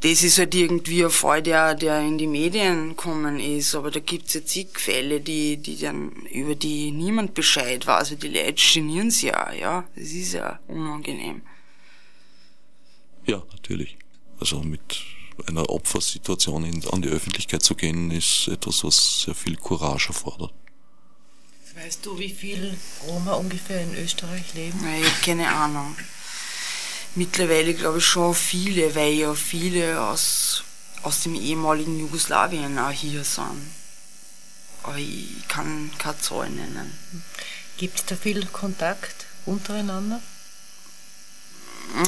[0.01, 4.01] Das ist halt irgendwie ein Fall, der, der in die Medien gekommen ist, aber da
[4.01, 8.61] gibt's ja zig Fälle, die, die dann, über die niemand Bescheid weiß, also die Leute
[8.75, 9.85] genieren sich ja, ja.
[9.95, 11.43] Das ist ja unangenehm.
[13.25, 14.02] Ja, natürlich.
[14.43, 14.81] Also mit
[15.47, 20.53] einer Opfersituation in, an die Öffentlichkeit zu gehen, ist etwas, was sehr viel Courage erfordert.
[21.77, 22.77] Weißt du, wie viel
[23.07, 24.81] Roma ungefähr in Österreich leben?
[24.81, 25.95] Hab keine Ahnung.
[27.15, 30.65] Mittlerweile glaube ich schon viele, weil ja viele aus,
[31.05, 33.71] aus dem ehemaligen Jugoslawien auch hier sind.
[34.83, 36.99] Aber ich kann keine Zahl nennen.
[37.77, 40.21] Gibt es da viel Kontakt untereinander?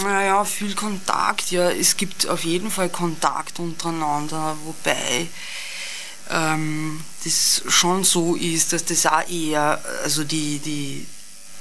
[0.02, 1.70] Naja, viel Kontakt, ja.
[1.70, 5.28] Es gibt auf jeden Fall Kontakt untereinander, wobei
[6.30, 11.06] ähm, das schon so ist, dass das auch eher, also die, die,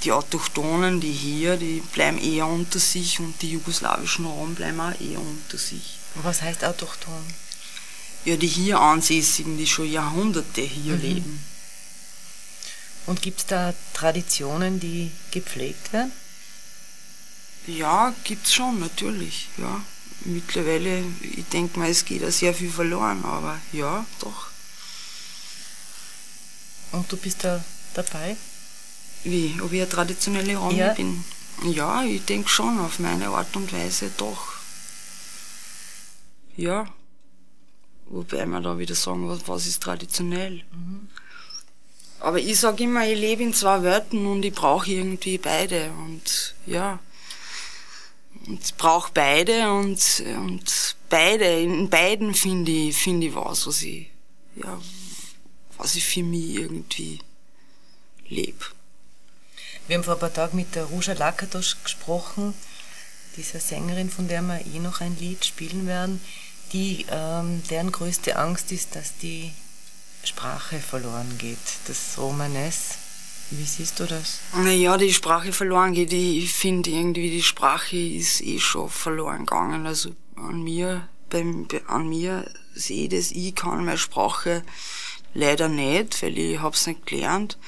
[0.03, 4.99] die Autochtonen, die hier, die bleiben eher unter sich und die jugoslawischen Raum bleiben auch
[5.01, 5.99] eher unter sich.
[6.15, 7.25] Was heißt autochton?
[8.23, 11.43] Ja, die hier Ansässigen, die schon Jahrhunderte hier leben.
[13.05, 16.13] Und gibt es da Traditionen, die gepflegt werden?
[17.67, 19.81] Ja, gibt's schon, natürlich, ja.
[20.25, 24.47] Mittlerweile, ich denke mal, es geht ja sehr viel verloren, aber ja, doch.
[26.91, 28.37] Und du bist da dabei?
[29.23, 30.93] Wie, ob ich eine traditionelle Romi Ja.
[30.93, 31.23] bin?
[31.63, 34.53] Ja, ich denke schon, auf meine Art und Weise doch.
[36.55, 36.85] Ja.
[38.05, 40.63] Wobei wir da wieder sagen, was, was ist traditionell.
[42.19, 45.91] Aber ich sage immer, ich lebe in zwei Welten und ich brauche irgendwie beide.
[45.91, 46.99] Und ja.
[48.47, 54.09] Und brauche beide und, und beide, in beiden finde ich, finde ich was, was ich,
[54.55, 54.79] ja,
[55.77, 57.19] was ich für mich irgendwie
[58.27, 58.65] lebe.
[59.87, 62.53] Wir haben vor ein paar Tagen mit der Ruja Lakatos gesprochen,
[63.35, 66.21] dieser Sängerin, von der wir eh noch ein Lied spielen werden,
[66.71, 69.51] die, ähm, deren größte Angst ist, dass die
[70.23, 72.95] Sprache verloren geht, das Romanes.
[73.57, 74.39] Wie siehst du das?
[74.55, 76.11] Naja, die Sprache verloren geht.
[76.11, 79.85] Ich finde irgendwie, die Sprache ist eh schon verloren gegangen.
[79.85, 84.63] Also an mir, beim, an mir sehe ich das, ich kann meine Sprache
[85.35, 87.59] leider nicht, weil ich hab's nicht gelernt.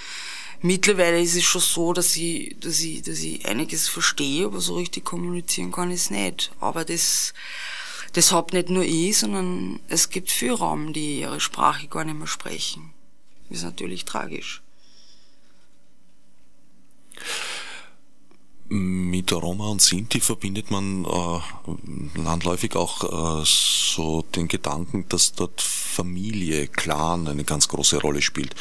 [0.62, 4.78] Mittlerweile ist es schon so, dass ich, dass ich, dass ich einiges verstehe, aber so
[4.78, 6.52] richtig kommunizieren kann ich es nicht.
[6.60, 7.36] Aber das,
[8.13, 12.17] das hab nicht nur ich, sondern es gibt viele Raum, die ihre Sprache gar nicht
[12.17, 12.91] mehr sprechen.
[13.52, 14.63] Ist natürlich tragisch.
[18.67, 25.62] Mit Roma und Sinti verbindet man äh, landläufig auch äh, so den Gedanken, dass dort
[25.62, 28.56] Familie, Clan eine ganz große Rolle spielt.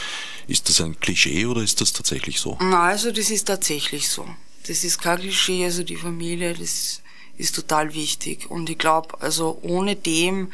[0.46, 2.58] Ist das ein Klischee oder ist das tatsächlich so?
[2.60, 4.26] Na, also das ist tatsächlich so.
[4.66, 7.00] Das ist kein Klischee, also die Familie, das
[7.36, 8.50] ist total wichtig.
[8.50, 10.52] Und ich glaube, also ohne dem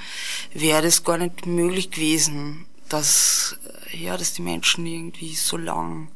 [0.55, 3.57] wäre das gar nicht möglich gewesen, dass,
[3.93, 6.09] ja, dass die Menschen irgendwie so lang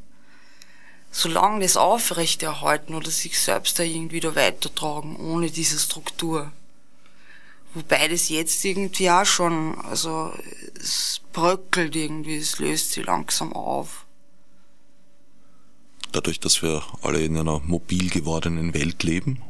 [1.14, 6.50] solange das aufrechterhalten oder sich selbst da irgendwie da weitertragen, ohne diese Struktur.
[7.72, 10.32] Wobei das jetzt irgendwie auch schon, also
[10.74, 14.06] es bröckelt irgendwie, es löst sich langsam auf.
[16.10, 19.40] Dadurch, dass wir alle in einer mobil gewordenen Welt leben?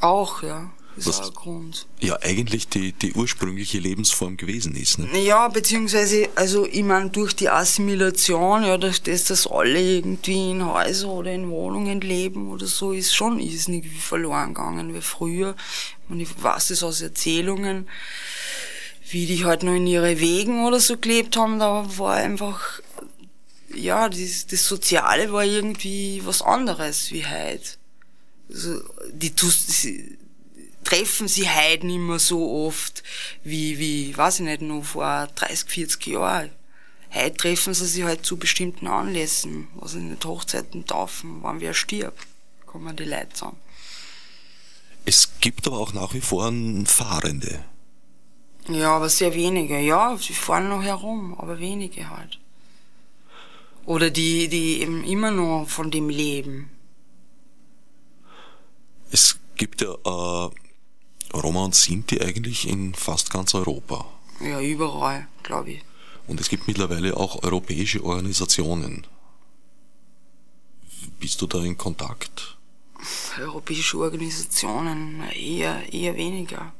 [0.00, 1.32] Auch, ja was.
[2.00, 4.98] Ja, eigentlich die, die ursprüngliche Lebensform gewesen ist.
[4.98, 5.18] Ne?
[5.20, 10.64] Ja, beziehungsweise, also ich meine, durch die Assimilation, ja, durch das, dass alle irgendwie in
[10.64, 15.56] Häusern oder in Wohnungen leben oder so, ist schon irrsinnig wie verloren gegangen wie früher.
[16.08, 17.88] Und ich weiß das aus Erzählungen,
[19.10, 22.80] wie die halt noch in ihre Wegen oder so gelebt haben, da war einfach,
[23.74, 27.78] ja, das, das Soziale war irgendwie was anderes wie heute.
[28.50, 28.80] Also,
[29.12, 30.18] die, die
[30.92, 33.02] treffen sie heute nicht mehr so oft
[33.44, 36.50] wie, wie, weiß ich nicht, noch vor 30, 40 Jahren.
[37.14, 41.72] Heute treffen sie sich halt zu bestimmten Anlässen, was in den Hochzeiten, Taufen, wann wer
[41.72, 42.26] stirbt,
[42.66, 43.56] kommen die Leute zusammen.
[45.06, 46.52] Es gibt aber auch nach wie vor
[46.84, 47.64] Fahrende.
[48.68, 49.80] Ja, aber sehr wenige.
[49.80, 52.38] Ja, sie fahren noch herum, aber wenige halt.
[53.86, 56.70] Oder die, die eben immer noch von dem leben.
[59.10, 60.50] Es gibt ja äh,
[61.34, 64.06] Roma und Sinti eigentlich in fast ganz Europa.
[64.40, 65.82] Ja, überall, glaube ich.
[66.26, 69.06] Und es gibt mittlerweile auch europäische Organisationen.
[71.18, 72.56] Bist du da in Kontakt?
[73.40, 76.72] Europäische Organisationen eher, eher weniger.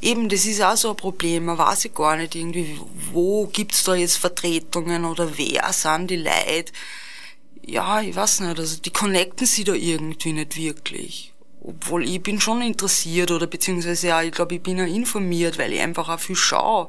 [0.00, 1.46] Eben, das ist auch so ein Problem.
[1.46, 2.78] Man weiß ja gar nicht irgendwie,
[3.12, 6.72] wo gibt's da jetzt Vertretungen oder wer sind die Leute.
[7.64, 11.31] Ja, ich weiß nicht, also die connecten sie da irgendwie nicht wirklich
[11.64, 15.72] obwohl ich bin schon interessiert oder beziehungsweise ja, ich glaube, ich bin ja informiert, weil
[15.72, 16.88] ich einfach auch viel schaue.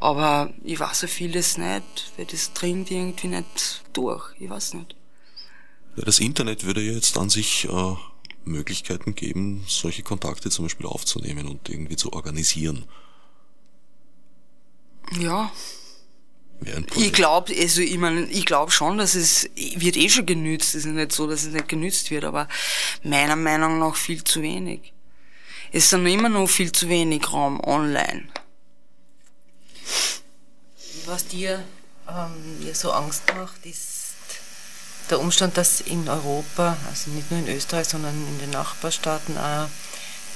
[0.00, 4.34] Aber ich weiß ja vieles nicht, weil das dringt irgendwie nicht durch.
[4.40, 4.96] Ich weiß nicht.
[5.96, 7.94] Ja, das Internet würde ja jetzt an sich äh,
[8.44, 12.86] Möglichkeiten geben, solche Kontakte zum Beispiel aufzunehmen und irgendwie zu organisieren.
[15.20, 15.52] Ja,
[16.96, 20.74] ich glaube, also ich meine, ich glaube schon, dass es wird eh schon genützt.
[20.74, 22.48] Es ist nicht so, dass es nicht genützt wird, aber
[23.02, 24.92] meiner Meinung nach viel zu wenig.
[25.72, 28.28] Es sind immer noch viel zu wenig Raum online.
[31.06, 31.64] Was dir
[32.08, 34.02] ähm, so Angst macht, ist
[35.10, 39.68] der Umstand, dass in Europa, also nicht nur in Österreich, sondern in den Nachbarstaaten auch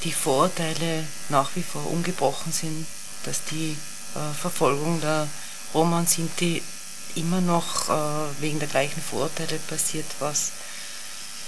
[0.04, 2.86] die Vorurteile nach wie vor ungebrochen sind,
[3.24, 3.76] dass die
[4.14, 5.28] äh, Verfolgung der
[5.76, 6.62] Roma und Sinti
[7.16, 10.06] immer noch äh, wegen der gleichen Vorurteile passiert.
[10.20, 10.52] Was,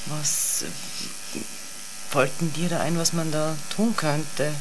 [0.06, 0.64] was
[2.12, 4.52] wollten dir da ein, was man da tun könnte?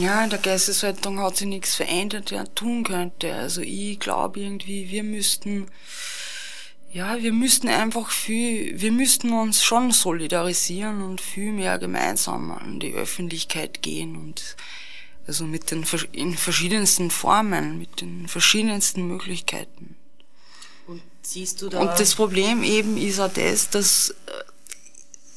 [0.00, 3.34] Ja, in der Geisteshaltung hat sich nichts verändert, ja, tun könnte.
[3.34, 5.66] Also ich glaube irgendwie, wir müssten,
[6.90, 12.80] ja, wir müssten einfach viel, wir müssten uns schon solidarisieren und viel mehr gemeinsam an
[12.80, 14.56] die Öffentlichkeit gehen und
[15.28, 19.94] also mit den in verschiedensten Formen, mit den verschiedensten Möglichkeiten.
[20.86, 21.80] Und siehst du da.
[21.80, 24.14] Und das Problem eben ist auch das, dass äh,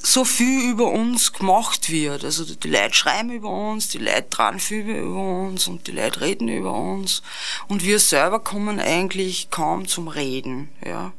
[0.02, 2.24] so viel über uns gemacht wird.
[2.24, 6.22] Also die Leute schreiben über uns, die Leute dran viel über uns und die Leute
[6.22, 7.22] reden über uns.
[7.68, 11.14] Und wir selber kommen eigentlich kaum zum Reden, ja.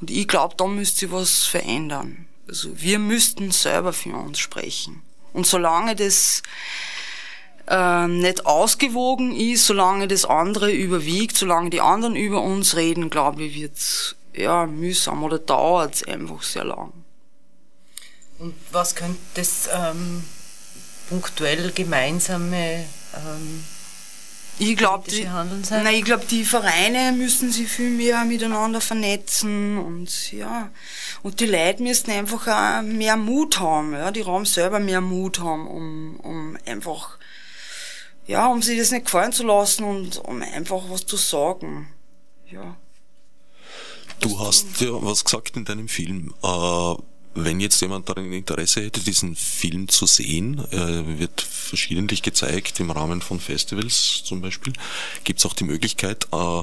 [0.00, 2.26] Und ich glaube, da müsste sich was verändern.
[2.48, 6.42] Also wir müssten selber für uns sprechen Und solange das
[7.68, 13.44] äh, nicht ausgewogen ist, solange das andere überwiegt, solange die anderen über uns reden, glaube
[13.44, 16.92] ich, wird's ja mühsam oder dauert es einfach sehr lang.
[18.38, 20.24] Und was könnte das ähm,
[21.08, 22.84] punktuell gemeinsame
[23.14, 23.64] ähm,
[24.58, 30.30] ich glaube, die, nein, ich glaube, die Vereine müssen sich viel mehr miteinander vernetzen und
[30.30, 30.70] ja,
[31.24, 35.40] und die Leute müssen einfach auch mehr Mut haben, ja, die Raum selber mehr Mut
[35.40, 37.18] haben, um, um einfach,
[38.26, 41.88] ja, um sich das nicht gefallen zu lassen und um einfach was zu sagen,
[42.50, 42.76] ja.
[44.20, 46.34] Du hast ja was gesagt in deinem Film.
[46.42, 46.94] Äh
[47.34, 52.90] wenn jetzt jemand daran Interesse hätte, diesen Film zu sehen, äh, wird verschiedentlich gezeigt im
[52.90, 54.72] Rahmen von Festivals zum Beispiel.
[55.24, 56.62] Gibt es auch die Möglichkeit, äh,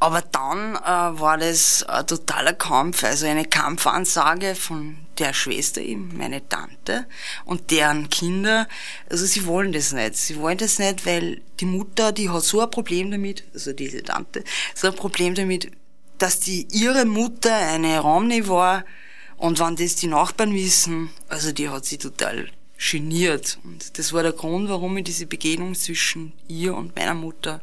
[0.00, 6.16] Aber dann äh, war das ein totaler Kampf, also eine Kampfansage von der Schwester eben,
[6.16, 7.06] meine Tante,
[7.44, 8.68] und deren Kinder.
[9.10, 10.16] Also sie wollen das nicht.
[10.16, 14.02] Sie wollen das nicht, weil die Mutter, die hat so ein Problem damit, also diese
[14.02, 14.44] Tante,
[14.74, 15.70] so ein Problem damit,
[16.18, 18.84] dass die ihre Mutter eine Romney war
[19.36, 22.48] und wenn das die Nachbarn wissen, also die hat sie total
[22.78, 23.58] geniert.
[23.64, 27.60] Und das war der Grund, warum ich diese Begegnung zwischen ihr und meiner Mutter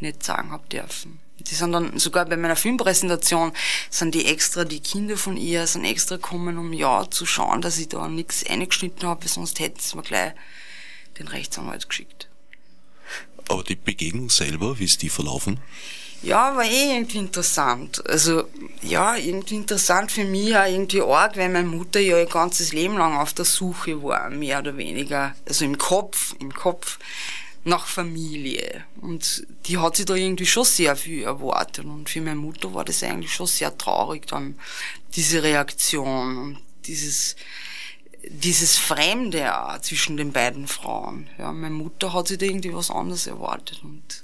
[0.00, 1.20] nicht sagen hab dürfen.
[1.40, 3.52] Die sind dann sogar bei meiner Filmpräsentation
[3.90, 7.78] sind die extra, die Kinder von ihr sind extra gekommen, um ja zu schauen, dass
[7.78, 10.32] ich da nichts eingeschnitten habe, sonst hätten sie mir gleich
[11.18, 12.28] den Rechtsanwalt geschickt.
[13.48, 15.58] Aber die Begegnung selber, wie ist die verlaufen?
[16.22, 18.02] Ja, war eh irgendwie interessant.
[18.08, 18.48] Also,
[18.82, 22.98] ja, irgendwie interessant für mich auch irgendwie arg, weil meine Mutter ja ihr ganzes Leben
[22.98, 25.34] lang auf der Suche war, mehr oder weniger.
[25.46, 26.98] Also im Kopf, im Kopf
[27.68, 28.84] nach Familie.
[29.00, 31.84] Und die hat sich da irgendwie schon sehr viel erwartet.
[31.84, 34.58] Und für meine Mutter war das eigentlich schon sehr traurig, dann
[35.14, 37.36] diese Reaktion und dieses,
[38.26, 41.28] dieses Fremde auch zwischen den beiden Frauen.
[41.38, 44.22] Ja, meine Mutter hat sich da irgendwie was anderes erwartet und,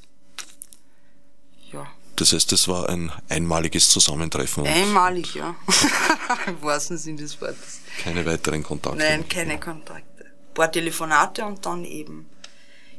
[1.73, 1.87] ja.
[2.17, 4.65] Das heißt, das war ein einmaliges Zusammentreffen.
[4.67, 5.57] Einmalig, ja.
[6.47, 7.81] Im wahrsten Sinne des Wortes.
[8.03, 8.99] Keine weiteren Kontakte?
[8.99, 10.25] Nein, keine Kontakte.
[10.25, 12.27] Ein paar Telefonate und dann eben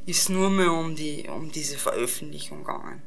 [0.06, 3.02] ist nur mehr um, die, um diese Veröffentlichung gegangen.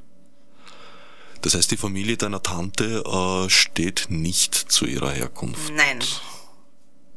[1.41, 5.71] Das heißt, die Familie deiner Tante äh, steht nicht zu ihrer Herkunft.
[5.73, 5.99] Nein.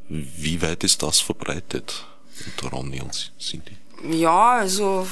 [0.09, 2.07] Wie weit ist das verbreitet
[2.47, 3.77] unter Ronny und Cindy?
[4.09, 5.07] Ja, also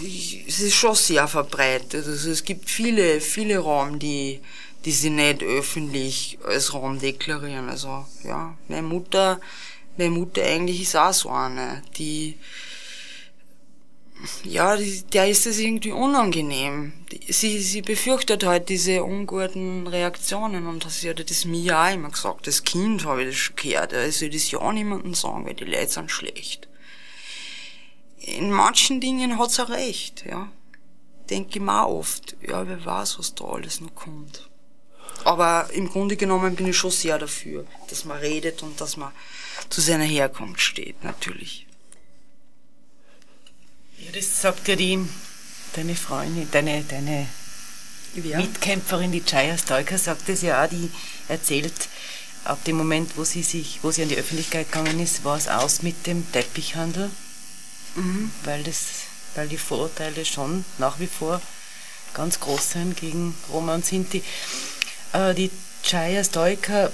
[0.00, 2.06] es ist schon sehr verbreitet.
[2.06, 4.40] Also es gibt viele, viele Raum, die,
[4.84, 7.68] die sie nicht öffentlich als Raum deklarieren.
[7.68, 9.40] Also ja, meine Mutter,
[9.96, 12.36] meine Mutter eigentlich ist auch so eine, die
[14.44, 16.92] ja, der ist es irgendwie unangenehm.
[17.28, 22.46] Sie, sie befürchtet halt diese unguten Reaktionen und sie hat das mir auch immer gesagt.
[22.46, 23.92] Das Kind habe ich das schon gehört.
[23.92, 26.68] Ich soll das ja niemandem sagen, weil die Leute sind schlecht.
[28.18, 30.50] In manchen Dingen hat sie recht, ja.
[31.28, 34.48] Denke ich mir auch oft, ja, wer weiß, was da alles noch kommt.
[35.24, 39.12] Aber im Grunde genommen bin ich schon sehr dafür, dass man redet und dass man
[39.68, 41.66] zu seiner Herkunft steht, natürlich.
[44.04, 44.98] Ja, das sagt ja die,
[45.74, 47.28] deine Freundin, deine, deine
[48.14, 48.38] ja.
[48.38, 50.90] Mitkämpferin, die Chaya Stoiker, sagt es ja auch, die
[51.28, 51.88] erzählt,
[52.44, 55.46] ab dem Moment, wo sie sich, wo sie an die Öffentlichkeit gegangen ist, war es
[55.46, 57.10] aus mit dem Teppichhandel,
[57.94, 58.32] mhm.
[58.42, 59.04] weil das,
[59.36, 61.40] weil die Vorurteile schon nach wie vor
[62.12, 64.24] ganz groß sind gegen Roma und Sinti.
[65.12, 65.52] Äh, die
[65.84, 66.90] Chaya Stoiker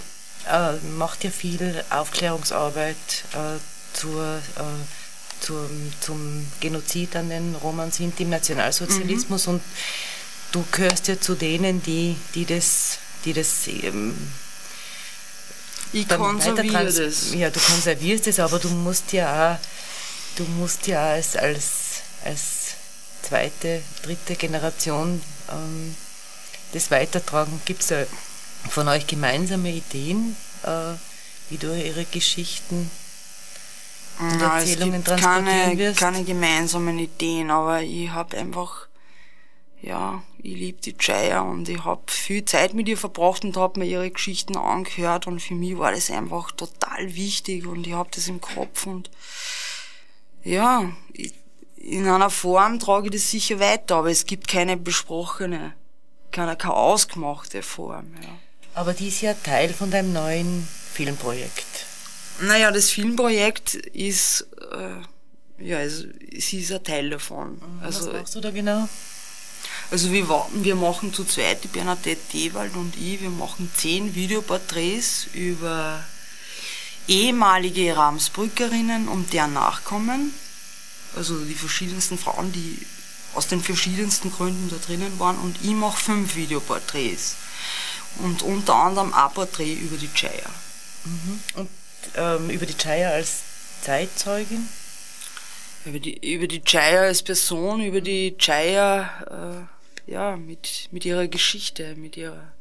[0.47, 2.97] äh, macht ja viel Aufklärungsarbeit
[3.33, 3.59] äh,
[3.95, 4.98] zur äh,
[5.41, 9.55] zum, zum Genozid an den Roman sind im Nationalsozialismus mhm.
[9.55, 9.63] und
[10.53, 14.15] du gehörst ja zu denen, die, die das, die das ähm,
[15.93, 17.33] ich konserviere das.
[17.35, 19.59] Ja, du konservierst es, aber du musst ja auch,
[20.37, 22.75] du musst ja als, als, als
[23.23, 25.95] zweite, dritte Generation ähm,
[26.73, 27.61] das weitertragen.
[27.65, 28.05] Gibt es da
[28.69, 30.95] von euch gemeinsame Ideen, äh,
[31.49, 32.91] wie du ihre Geschichten
[34.21, 35.99] ja, Erzählungen es gibt keine, wirst?
[35.99, 38.89] keine gemeinsamen Ideen, aber ich habe einfach,
[39.81, 43.81] ja, ich liebe die Jaya und ich habe viel Zeit mit ihr verbracht und habe
[43.81, 48.11] mir ihre Geschichten angehört und für mich war das einfach total wichtig und ich habe
[48.15, 49.11] das im Kopf und
[50.45, 50.91] ja,
[51.77, 55.75] in einer Form trage ich das sicher weiter, aber es gibt keine besprochene,
[56.31, 58.15] keine, keine ausgemachte Form.
[58.23, 58.29] Ja.
[58.75, 61.87] Aber die ist ja Teil von deinem neuen Filmprojekt.
[62.41, 66.05] Naja, das Filmprojekt ist, äh, ja, also,
[66.37, 67.55] sie ist ein Teil davon.
[67.55, 68.89] Mhm, was also, machst du da genau?
[69.91, 75.29] Also wir, wir machen zu zweit, die Bernadette Dewald und ich, wir machen zehn Videoporträts
[75.33, 76.05] über
[77.09, 80.35] ehemalige Ramsbrückerinnen und deren Nachkommen.
[81.17, 82.87] Also die verschiedensten Frauen, die
[83.35, 85.39] aus den verschiedensten Gründen da drinnen waren.
[85.39, 87.37] Und ich mache fünf Videoporträts.
[88.19, 90.51] Und unter anderem ein Porträt über die Chaya.
[91.05, 91.41] Mhm.
[91.55, 91.69] Und
[92.17, 93.43] ähm, über die Chaya als
[93.83, 94.69] Zeitzeugin?
[95.85, 99.67] Über die, über die Chaya als Person, über die Chaya
[100.07, 102.53] äh, ja, mit, mit ihrer Geschichte, mit ihrer,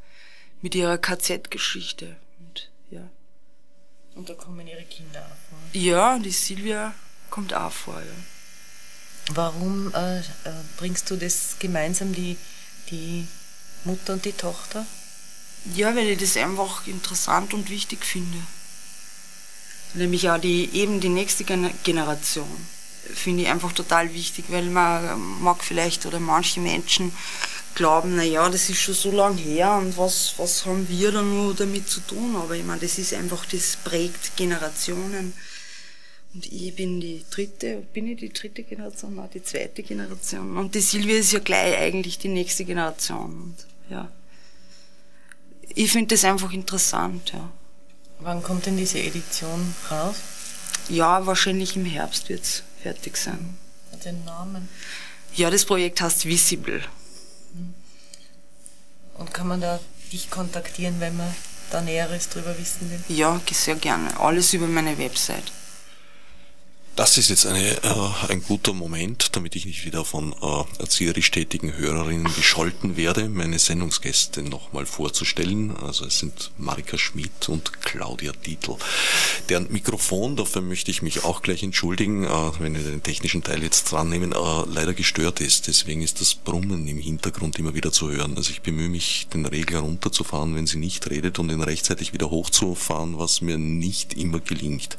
[0.60, 2.16] mit ihrer KZ-Geschichte.
[2.38, 3.08] Und, ja.
[4.14, 5.58] und da kommen ihre Kinder auch vor?
[5.72, 6.94] Ja, die Silvia
[7.30, 8.00] kommt auch vor.
[8.00, 9.34] Ja.
[9.34, 10.22] Warum äh, äh,
[10.76, 12.36] bringst du das gemeinsam, die,
[12.90, 13.26] die
[13.84, 14.86] Mutter und die Tochter?
[15.74, 18.38] Ja, weil ich das einfach interessant und wichtig finde.
[19.94, 22.46] Nämlich auch die, eben die nächste Generation
[23.14, 27.12] finde ich einfach total wichtig, weil man mag vielleicht oder manche Menschen
[27.74, 31.22] glauben, na ja, das ist schon so lange her und was, was haben wir da
[31.22, 32.36] nur damit zu tun?
[32.36, 35.32] Aber ich meine, das ist einfach, das prägt Generationen.
[36.34, 39.14] Und ich bin die dritte, bin ich die dritte Generation?
[39.14, 40.56] Nein, die zweite Generation.
[40.56, 43.42] Und die Silvia ist ja gleich eigentlich die nächste Generation.
[43.42, 44.10] Und, ja.
[45.74, 47.50] Ich finde das einfach interessant, ja.
[48.20, 50.16] Wann kommt denn diese Edition raus?
[50.88, 53.56] Ja, wahrscheinlich im Herbst wird es fertig sein.
[54.04, 54.68] Den Namen?
[55.34, 56.80] Ja, das Projekt heißt Visible.
[57.52, 57.74] Hm.
[59.18, 59.80] Und kann man da
[60.12, 61.34] dich kontaktieren, wenn man
[61.70, 63.16] da Näheres drüber wissen will?
[63.16, 64.18] Ja, sehr gerne.
[64.18, 65.52] Alles über meine Website.
[66.98, 71.30] Das ist jetzt eine, äh, ein guter Moment, damit ich nicht wieder von äh, erzieherisch
[71.30, 75.76] tätigen Hörerinnen gescholten werde, meine Sendungsgäste nochmal vorzustellen.
[75.76, 78.74] Also es sind Marika Schmidt und Claudia Dietl.
[79.48, 83.62] Deren Mikrofon, dafür möchte ich mich auch gleich entschuldigen, äh, wenn wir den technischen Teil
[83.62, 85.68] jetzt dran nehmen, äh, leider gestört ist.
[85.68, 88.36] Deswegen ist das Brummen im Hintergrund immer wieder zu hören.
[88.36, 92.30] Also ich bemühe mich, den Regler runterzufahren, wenn sie nicht redet und ihn rechtzeitig wieder
[92.30, 94.98] hochzufahren, was mir nicht immer gelingt.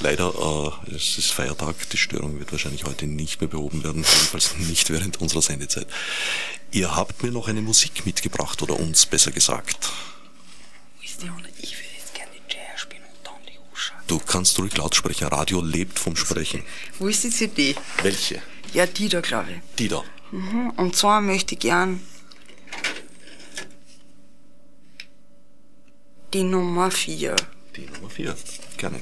[0.00, 4.56] Leider, äh, es ist Feiertag, die Störung wird wahrscheinlich heute nicht mehr behoben werden, jedenfalls
[4.56, 5.86] nicht während unserer Sendezeit.
[6.72, 9.90] Ihr habt mir noch eine Musik mitgebracht, oder uns besser gesagt.
[11.02, 13.94] Ich würde jetzt gerne Jazz spielen und dann die Usha.
[14.06, 16.64] Du kannst ruhig Lautsprecher, Radio lebt vom Sprechen.
[16.98, 17.76] Wo ist die CD?
[18.02, 18.42] Welche?
[18.72, 19.76] Ja, die da, glaube ich.
[19.78, 20.02] Die da.
[20.32, 20.70] Mhm.
[20.76, 22.00] Und zwar möchte ich gern
[26.32, 27.36] die Nummer 4.
[27.76, 28.36] Die Nummer 4,
[28.76, 29.00] gerne.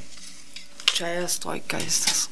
[0.95, 2.31] Jaya Stoika ist das.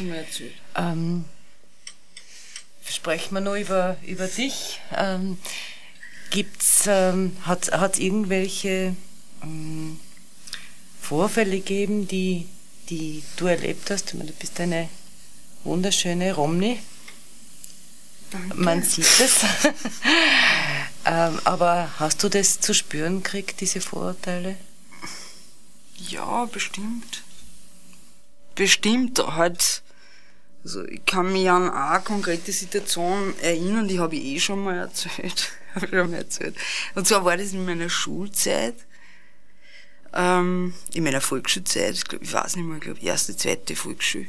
[0.00, 0.54] Schon mal erzählt.
[0.74, 1.24] Ähm,
[2.88, 4.80] sprechen wir noch über, über dich.
[4.96, 5.38] Ähm,
[6.30, 8.96] gibt's, ähm, hat es irgendwelche
[9.42, 10.00] ähm,
[11.00, 12.46] Vorfälle gegeben, die,
[12.88, 14.08] die du erlebt hast?
[14.08, 14.88] Ich meine, du bist eine
[15.64, 16.78] wunderschöne Romney.
[18.54, 19.40] Man sieht es.
[21.04, 24.56] ähm, aber hast du das zu spüren gekriegt, diese Vorurteile?
[25.96, 27.24] Ja, bestimmt.
[28.54, 29.82] Bestimmt halt.
[30.62, 34.76] Also ich kann mich an eine konkrete Situation erinnern, die habe ich eh schon mal
[34.76, 35.52] erzählt.
[35.74, 36.56] habe schon mal erzählt.
[36.94, 38.74] Und zwar war das in meiner Schulzeit,
[40.12, 44.26] ähm, in meiner Volksschulzeit, ich, glaub, ich weiß nicht mehr, ich glaube erste, zweite Volksschule.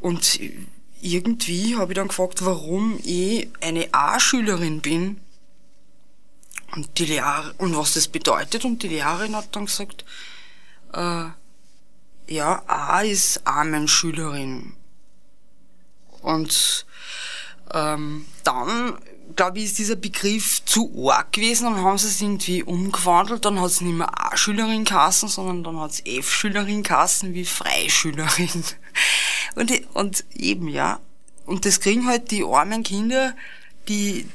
[0.00, 0.38] Und
[1.00, 5.20] irgendwie habe ich dann gefragt, warum ich eine A-Schülerin bin.
[6.74, 8.64] Und die Lehrer, und was das bedeutet.
[8.64, 10.04] Und die Lehrerin hat dann gesagt,
[10.92, 11.26] äh,
[12.28, 14.74] ja, A ist Armenschülerin.
[16.22, 16.86] Und
[17.72, 18.98] ähm, dann,
[19.36, 23.44] glaube ich, ist dieser Begriff zu arg gewesen und haben sie es irgendwie umgewandelt.
[23.44, 28.64] Dann hat es nicht mehr A-Schülerin geheißen, sondern dann hat es F-Schülerin geheißen wie Freischülerin.
[29.54, 31.00] Und, und eben, ja.
[31.46, 33.34] Und das kriegen halt die armen Kinder,
[33.88, 34.28] die,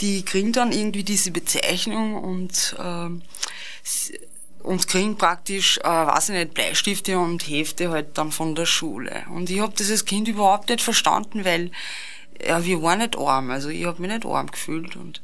[0.00, 3.22] die kriegen dann irgendwie diese Bezeichnung und, ähm,
[4.62, 9.24] und kriegen praktisch, äh, weiß ich nicht, Bleistifte und Hefte halt dann von der Schule.
[9.30, 11.70] Und ich hab das als Kind überhaupt nicht verstanden, weil
[12.46, 15.22] ja, wir waren nicht arm, also ich hab mich nicht arm gefühlt und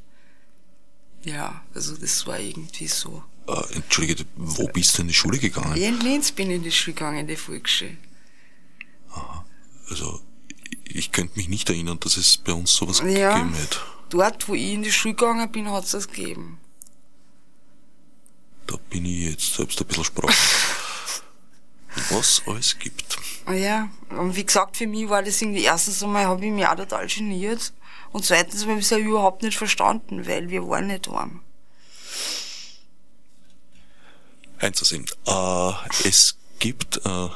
[1.25, 3.23] ja, also das war irgendwie so.
[3.49, 5.77] Äh, Entschuldige, wo bist du in die Schule gegangen?
[5.77, 7.97] Ich in Linz bin in die Schule gegangen, in die Volksschule.
[9.89, 10.21] Also,
[10.85, 13.35] ich könnte mich nicht erinnern, dass es bei uns sowas Ja.
[13.35, 13.79] gegeben hätte.
[14.11, 16.59] Dort, wo ich in die Schule gegangen bin, hat's das gegeben.
[18.97, 21.23] Bin ich jetzt selbst ein bisschen sprachlos.
[22.11, 23.19] Was alles gibt.
[23.45, 26.67] Ah Ja, und wie gesagt, für mich war das irgendwie, erstens einmal habe ich mich
[26.67, 27.75] auch total geniert
[28.13, 31.43] und zweitens habe ich es ja überhaupt nicht verstanden, weil wir waren nicht arm.
[34.61, 35.05] Einzusehen.
[35.27, 35.73] Äh,
[36.05, 37.29] es gibt äh,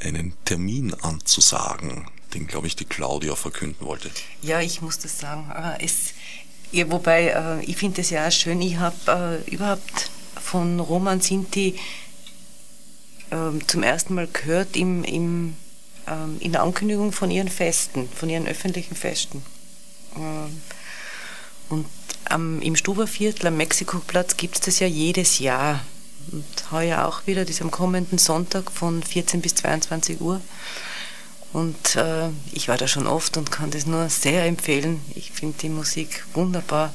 [0.00, 4.10] einen Termin anzusagen, den, glaube ich, die Claudia verkünden wollte.
[4.40, 5.50] Ja, ich muss das sagen.
[5.54, 6.14] Äh, Es,
[6.72, 10.10] ja, wobei, äh, ich finde es ja auch schön, ich habe äh, überhaupt
[10.46, 11.74] von Roman Sinti
[13.32, 15.56] ähm, zum ersten Mal gehört im, im,
[16.06, 19.42] ähm, in der Ankündigung von ihren Festen, von ihren öffentlichen Festen.
[20.16, 20.62] Ähm,
[21.68, 21.86] und
[22.26, 25.80] am, im Stuberviertel am Mexikoplatz gibt es das ja jedes Jahr.
[26.30, 30.40] Und heuer auch wieder, das ist am kommenden Sonntag von 14 bis 22 Uhr.
[31.52, 35.00] Und äh, ich war da schon oft und kann das nur sehr empfehlen.
[35.16, 36.92] Ich finde die Musik wunderbar.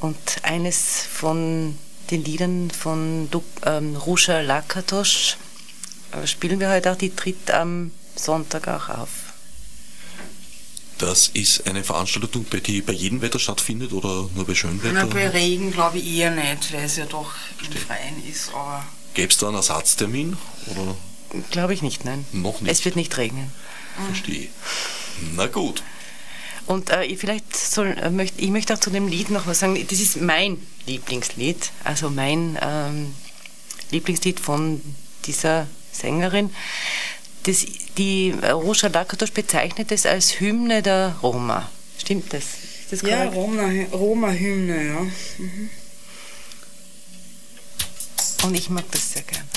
[0.00, 1.76] Und eines von
[2.10, 3.28] den Liedern von
[3.64, 5.36] ähm, Ruscha Lakatosch
[6.12, 9.08] äh, spielen wir heute auch, die tritt am Sonntag auch auf.
[10.98, 14.94] Das ist eine Veranstaltung, die bei jedem Wetter stattfindet oder nur bei Schönwetter?
[14.94, 17.34] Na, bei Regen glaube ich eher nicht, weil es ja doch
[17.64, 18.52] im Freien ist.
[18.52, 18.84] Aber
[19.14, 20.36] Gäbe es da einen Ersatztermin?
[20.66, 20.96] Oder?
[21.50, 22.24] Glaube ich nicht, nein.
[22.32, 22.72] Noch nicht?
[22.72, 23.52] Es wird nicht regnen.
[24.06, 24.48] Verstehe.
[25.34, 25.82] Na gut.
[26.68, 29.82] Und äh, vielleicht soll, äh, möcht, ich möchte auch zu dem Lied noch was sagen.
[29.88, 33.14] Das ist mein Lieblingslied, also mein ähm,
[33.90, 34.82] Lieblingslied von
[35.24, 36.50] dieser Sängerin.
[37.44, 37.64] Das,
[37.96, 41.70] die äh, Rosa Lakatos bezeichnet es als Hymne der Roma.
[41.96, 42.44] Stimmt das?
[42.90, 43.24] Ist das ja?
[43.24, 45.00] Roma-Hymne, Roma ja.
[45.38, 45.70] Mhm.
[48.42, 49.48] Und ich mag das sehr gern.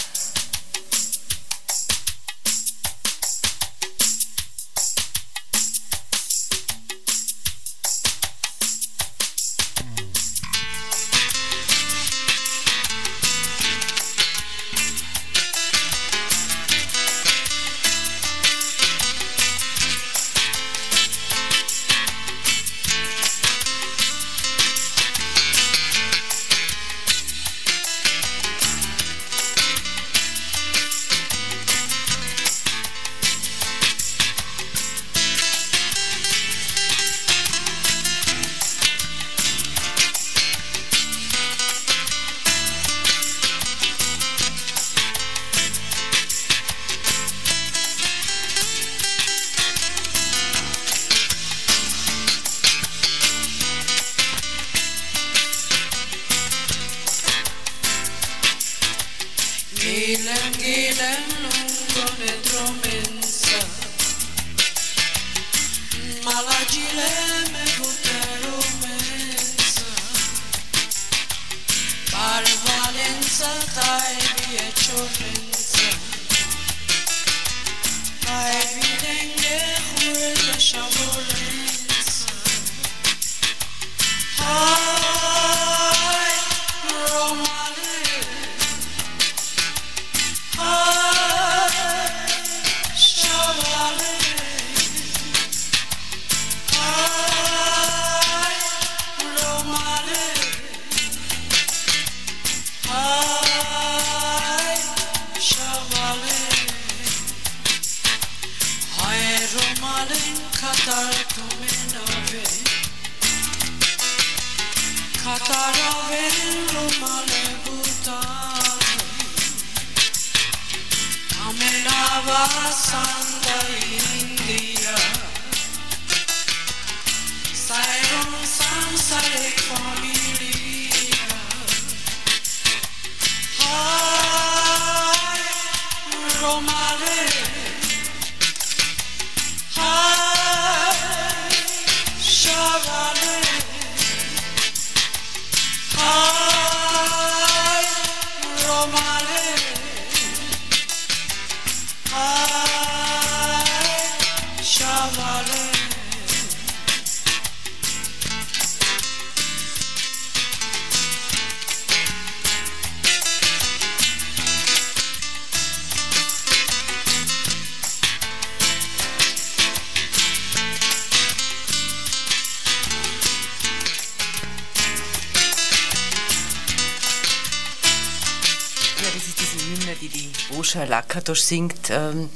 [180.72, 182.30] Rosha Lakatos singt, ähm,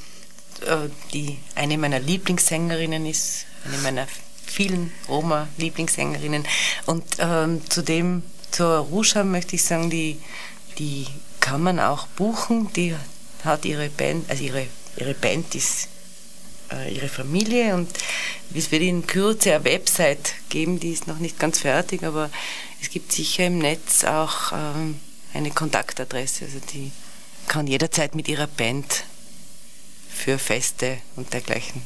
[0.65, 4.07] äh, die eine meiner Lieblingssängerinnen ist, eine meiner
[4.45, 6.45] vielen Roma-Lieblingssängerinnen.
[6.85, 10.19] Und ähm, zudem zur Rusha möchte ich sagen, die,
[10.77, 11.07] die
[11.39, 12.73] kann man auch buchen.
[12.73, 12.93] Die
[13.45, 14.67] hat ihre Band, also ihre,
[14.97, 15.87] ihre Band ist
[16.73, 17.89] äh, ihre Familie und
[18.53, 22.29] es wird in Kürze eine Website geben, die ist noch nicht ganz fertig, aber
[22.81, 24.99] es gibt sicher im Netz auch ähm,
[25.33, 26.91] eine Kontaktadresse, also die
[27.47, 29.03] kann jederzeit mit ihrer Band
[30.09, 31.81] für Feste und dergleichen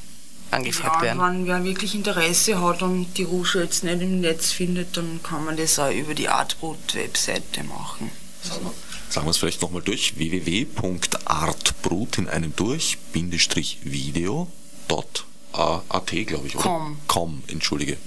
[0.51, 1.21] angefragt Ja, werden.
[1.21, 5.45] wenn wer wirklich Interesse hat und die Rusche jetzt nicht im Netz findet, dann kann
[5.45, 8.09] man das auch über die Artbrut-Webseite machen.
[8.43, 8.73] Also,
[9.09, 10.17] Sagen wir es vielleicht nochmal durch.
[10.17, 14.47] www.artbrut in einem durch, Bindestrich Video,
[14.87, 16.63] dot, at, glaube ich, oder?
[16.63, 16.97] Com.
[17.07, 17.97] Com, entschuldige.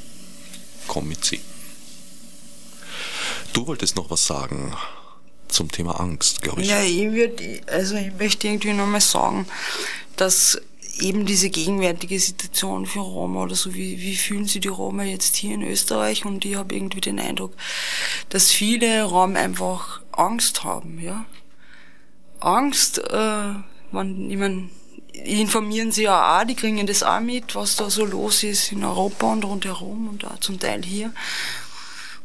[0.89, 1.41] Com mit C.
[3.53, 4.75] Du wolltest noch was sagen
[5.53, 6.69] zum Thema Angst, glaube ich.
[6.69, 9.47] Ja, ich würde, also ich möchte irgendwie nochmal sagen,
[10.17, 10.61] dass
[10.99, 15.37] eben diese gegenwärtige Situation für Roma oder so, wie, wie fühlen sich die Roma jetzt
[15.37, 16.25] hier in Österreich?
[16.25, 17.55] Und ich habe irgendwie den Eindruck,
[18.29, 21.25] dass viele Roma einfach Angst haben, ja.
[22.41, 23.55] Angst, äh,
[23.93, 24.71] man, ich mein,
[25.13, 28.85] informieren sie ja auch, die kriegen das auch mit, was da so los ist in
[28.85, 31.13] Europa und rundherum und auch zum Teil hier.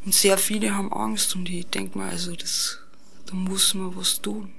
[0.06, 2.80] Und sehr viele haben Angst und ich denke mal, also das,
[3.28, 4.54] da muss man was tun.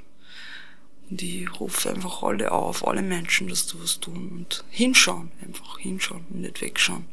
[1.10, 5.78] Und ich rufe einfach alle auf, alle Menschen, dass da was tun und hinschauen, einfach
[5.78, 7.06] hinschauen und nicht wegschauen.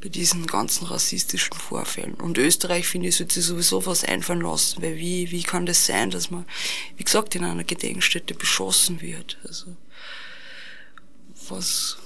[0.00, 2.14] Bei diesen ganzen rassistischen Vorfällen.
[2.14, 5.86] Und Österreich, finde ich, sollte sich sowieso was einfallen lassen, weil wie, wie kann das
[5.86, 6.44] sein, dass man,
[6.96, 9.38] wie gesagt, in einer Gedenkstätte beschossen wird?
[9.46, 9.76] Also,
[11.48, 11.98] was,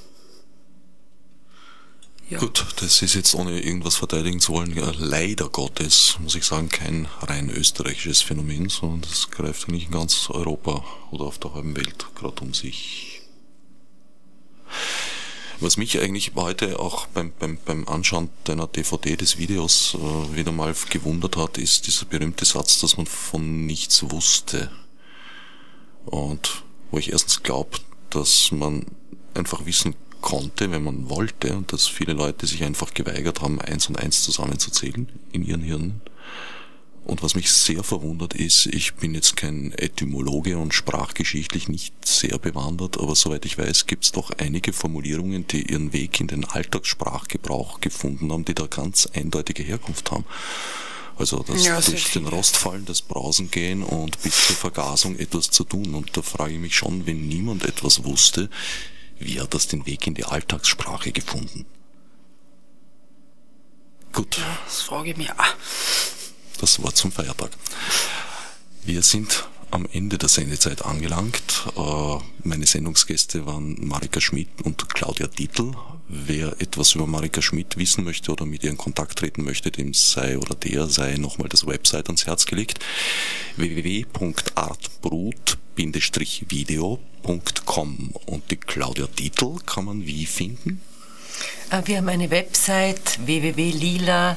[2.28, 2.38] ja.
[2.38, 6.68] Gut, das ist jetzt ohne irgendwas verteidigen zu wollen, ja, leider Gottes, muss ich sagen,
[6.68, 11.76] kein rein österreichisches Phänomen, sondern das greift eigentlich in ganz Europa oder auf der halben
[11.76, 13.22] Welt gerade um sich.
[15.60, 20.52] Was mich eigentlich heute auch beim, beim, beim Anschauen deiner DVD des Videos äh, wieder
[20.52, 24.70] mal gewundert hat, ist dieser berühmte Satz, dass man von nichts wusste.
[26.04, 27.78] Und wo ich erstens glaube,
[28.10, 28.84] dass man
[29.34, 29.94] einfach wissen
[30.26, 34.24] konnte, wenn man wollte, und dass viele Leute sich einfach geweigert haben, eins und eins
[34.24, 36.00] zusammenzuzählen in ihren Hirnen.
[37.04, 42.40] Und was mich sehr verwundert ist, ich bin jetzt kein Etymologe und sprachgeschichtlich nicht sehr
[42.40, 46.44] bewandert, aber soweit ich weiß, gibt es doch einige Formulierungen, die ihren Weg in den
[46.44, 50.24] Alltagssprachgebrauch gefunden haben, die da ganz eindeutige Herkunft haben.
[51.16, 52.30] Also das Ja, durch den viele.
[52.30, 55.94] Rost fallen, das Brausen gehen und bis zur Vergasung etwas zu tun.
[55.94, 58.50] Und da frage ich mich schon, wenn niemand etwas wusste,
[59.18, 61.66] wie hat das den Weg in die Alltagssprache gefunden?
[64.12, 64.40] Gut.
[64.64, 65.54] das frage ich mich auch.
[66.60, 67.50] Das Wort zum Feiertag.
[68.84, 71.66] Wir sind am Ende der Sendezeit angelangt.
[71.76, 75.72] Äh, Meine Sendungsgäste waren Marika Schmidt und Claudia Dietl.
[76.08, 79.92] Wer etwas über Marika Schmidt wissen möchte oder mit ihr in Kontakt treten möchte, dem
[79.92, 82.78] sei oder der sei nochmal das Website ans Herz gelegt.
[85.76, 90.80] www.artbrut-video.com Und die Claudia Dietl kann man wie finden?
[91.70, 94.36] Äh, Wir haben eine Website www.lila,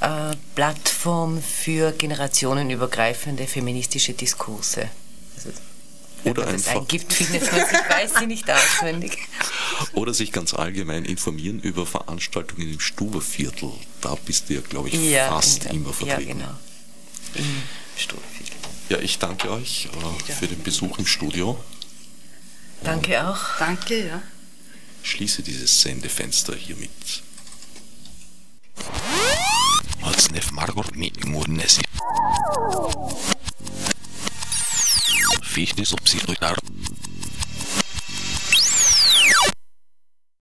[0.00, 4.88] äh, Plattform für generationenübergreifende feministische Diskurse.
[5.36, 5.50] Also,
[6.24, 7.72] wenn Oder man einfach- eingibt, findet man es.
[7.72, 9.18] Ich weiß sie nicht auswendig.
[9.94, 13.72] Oder sich ganz allgemein informieren über Veranstaltungen im Stuberviertel.
[14.00, 16.38] Da bist du ja, glaube ich, Ja, fast immer Ja, vertreten.
[16.38, 16.54] genau.
[17.34, 17.62] Im
[17.96, 18.31] Stuhlviertel.
[18.92, 19.88] Ja, ich danke euch
[20.28, 21.58] äh, für den Besuch im Studio.
[22.84, 23.38] Danke auch.
[23.58, 24.22] Danke, ja.
[25.02, 26.90] Schließe dieses Sendefenster hiermit.
[35.42, 36.58] Fichtes Obsidiar.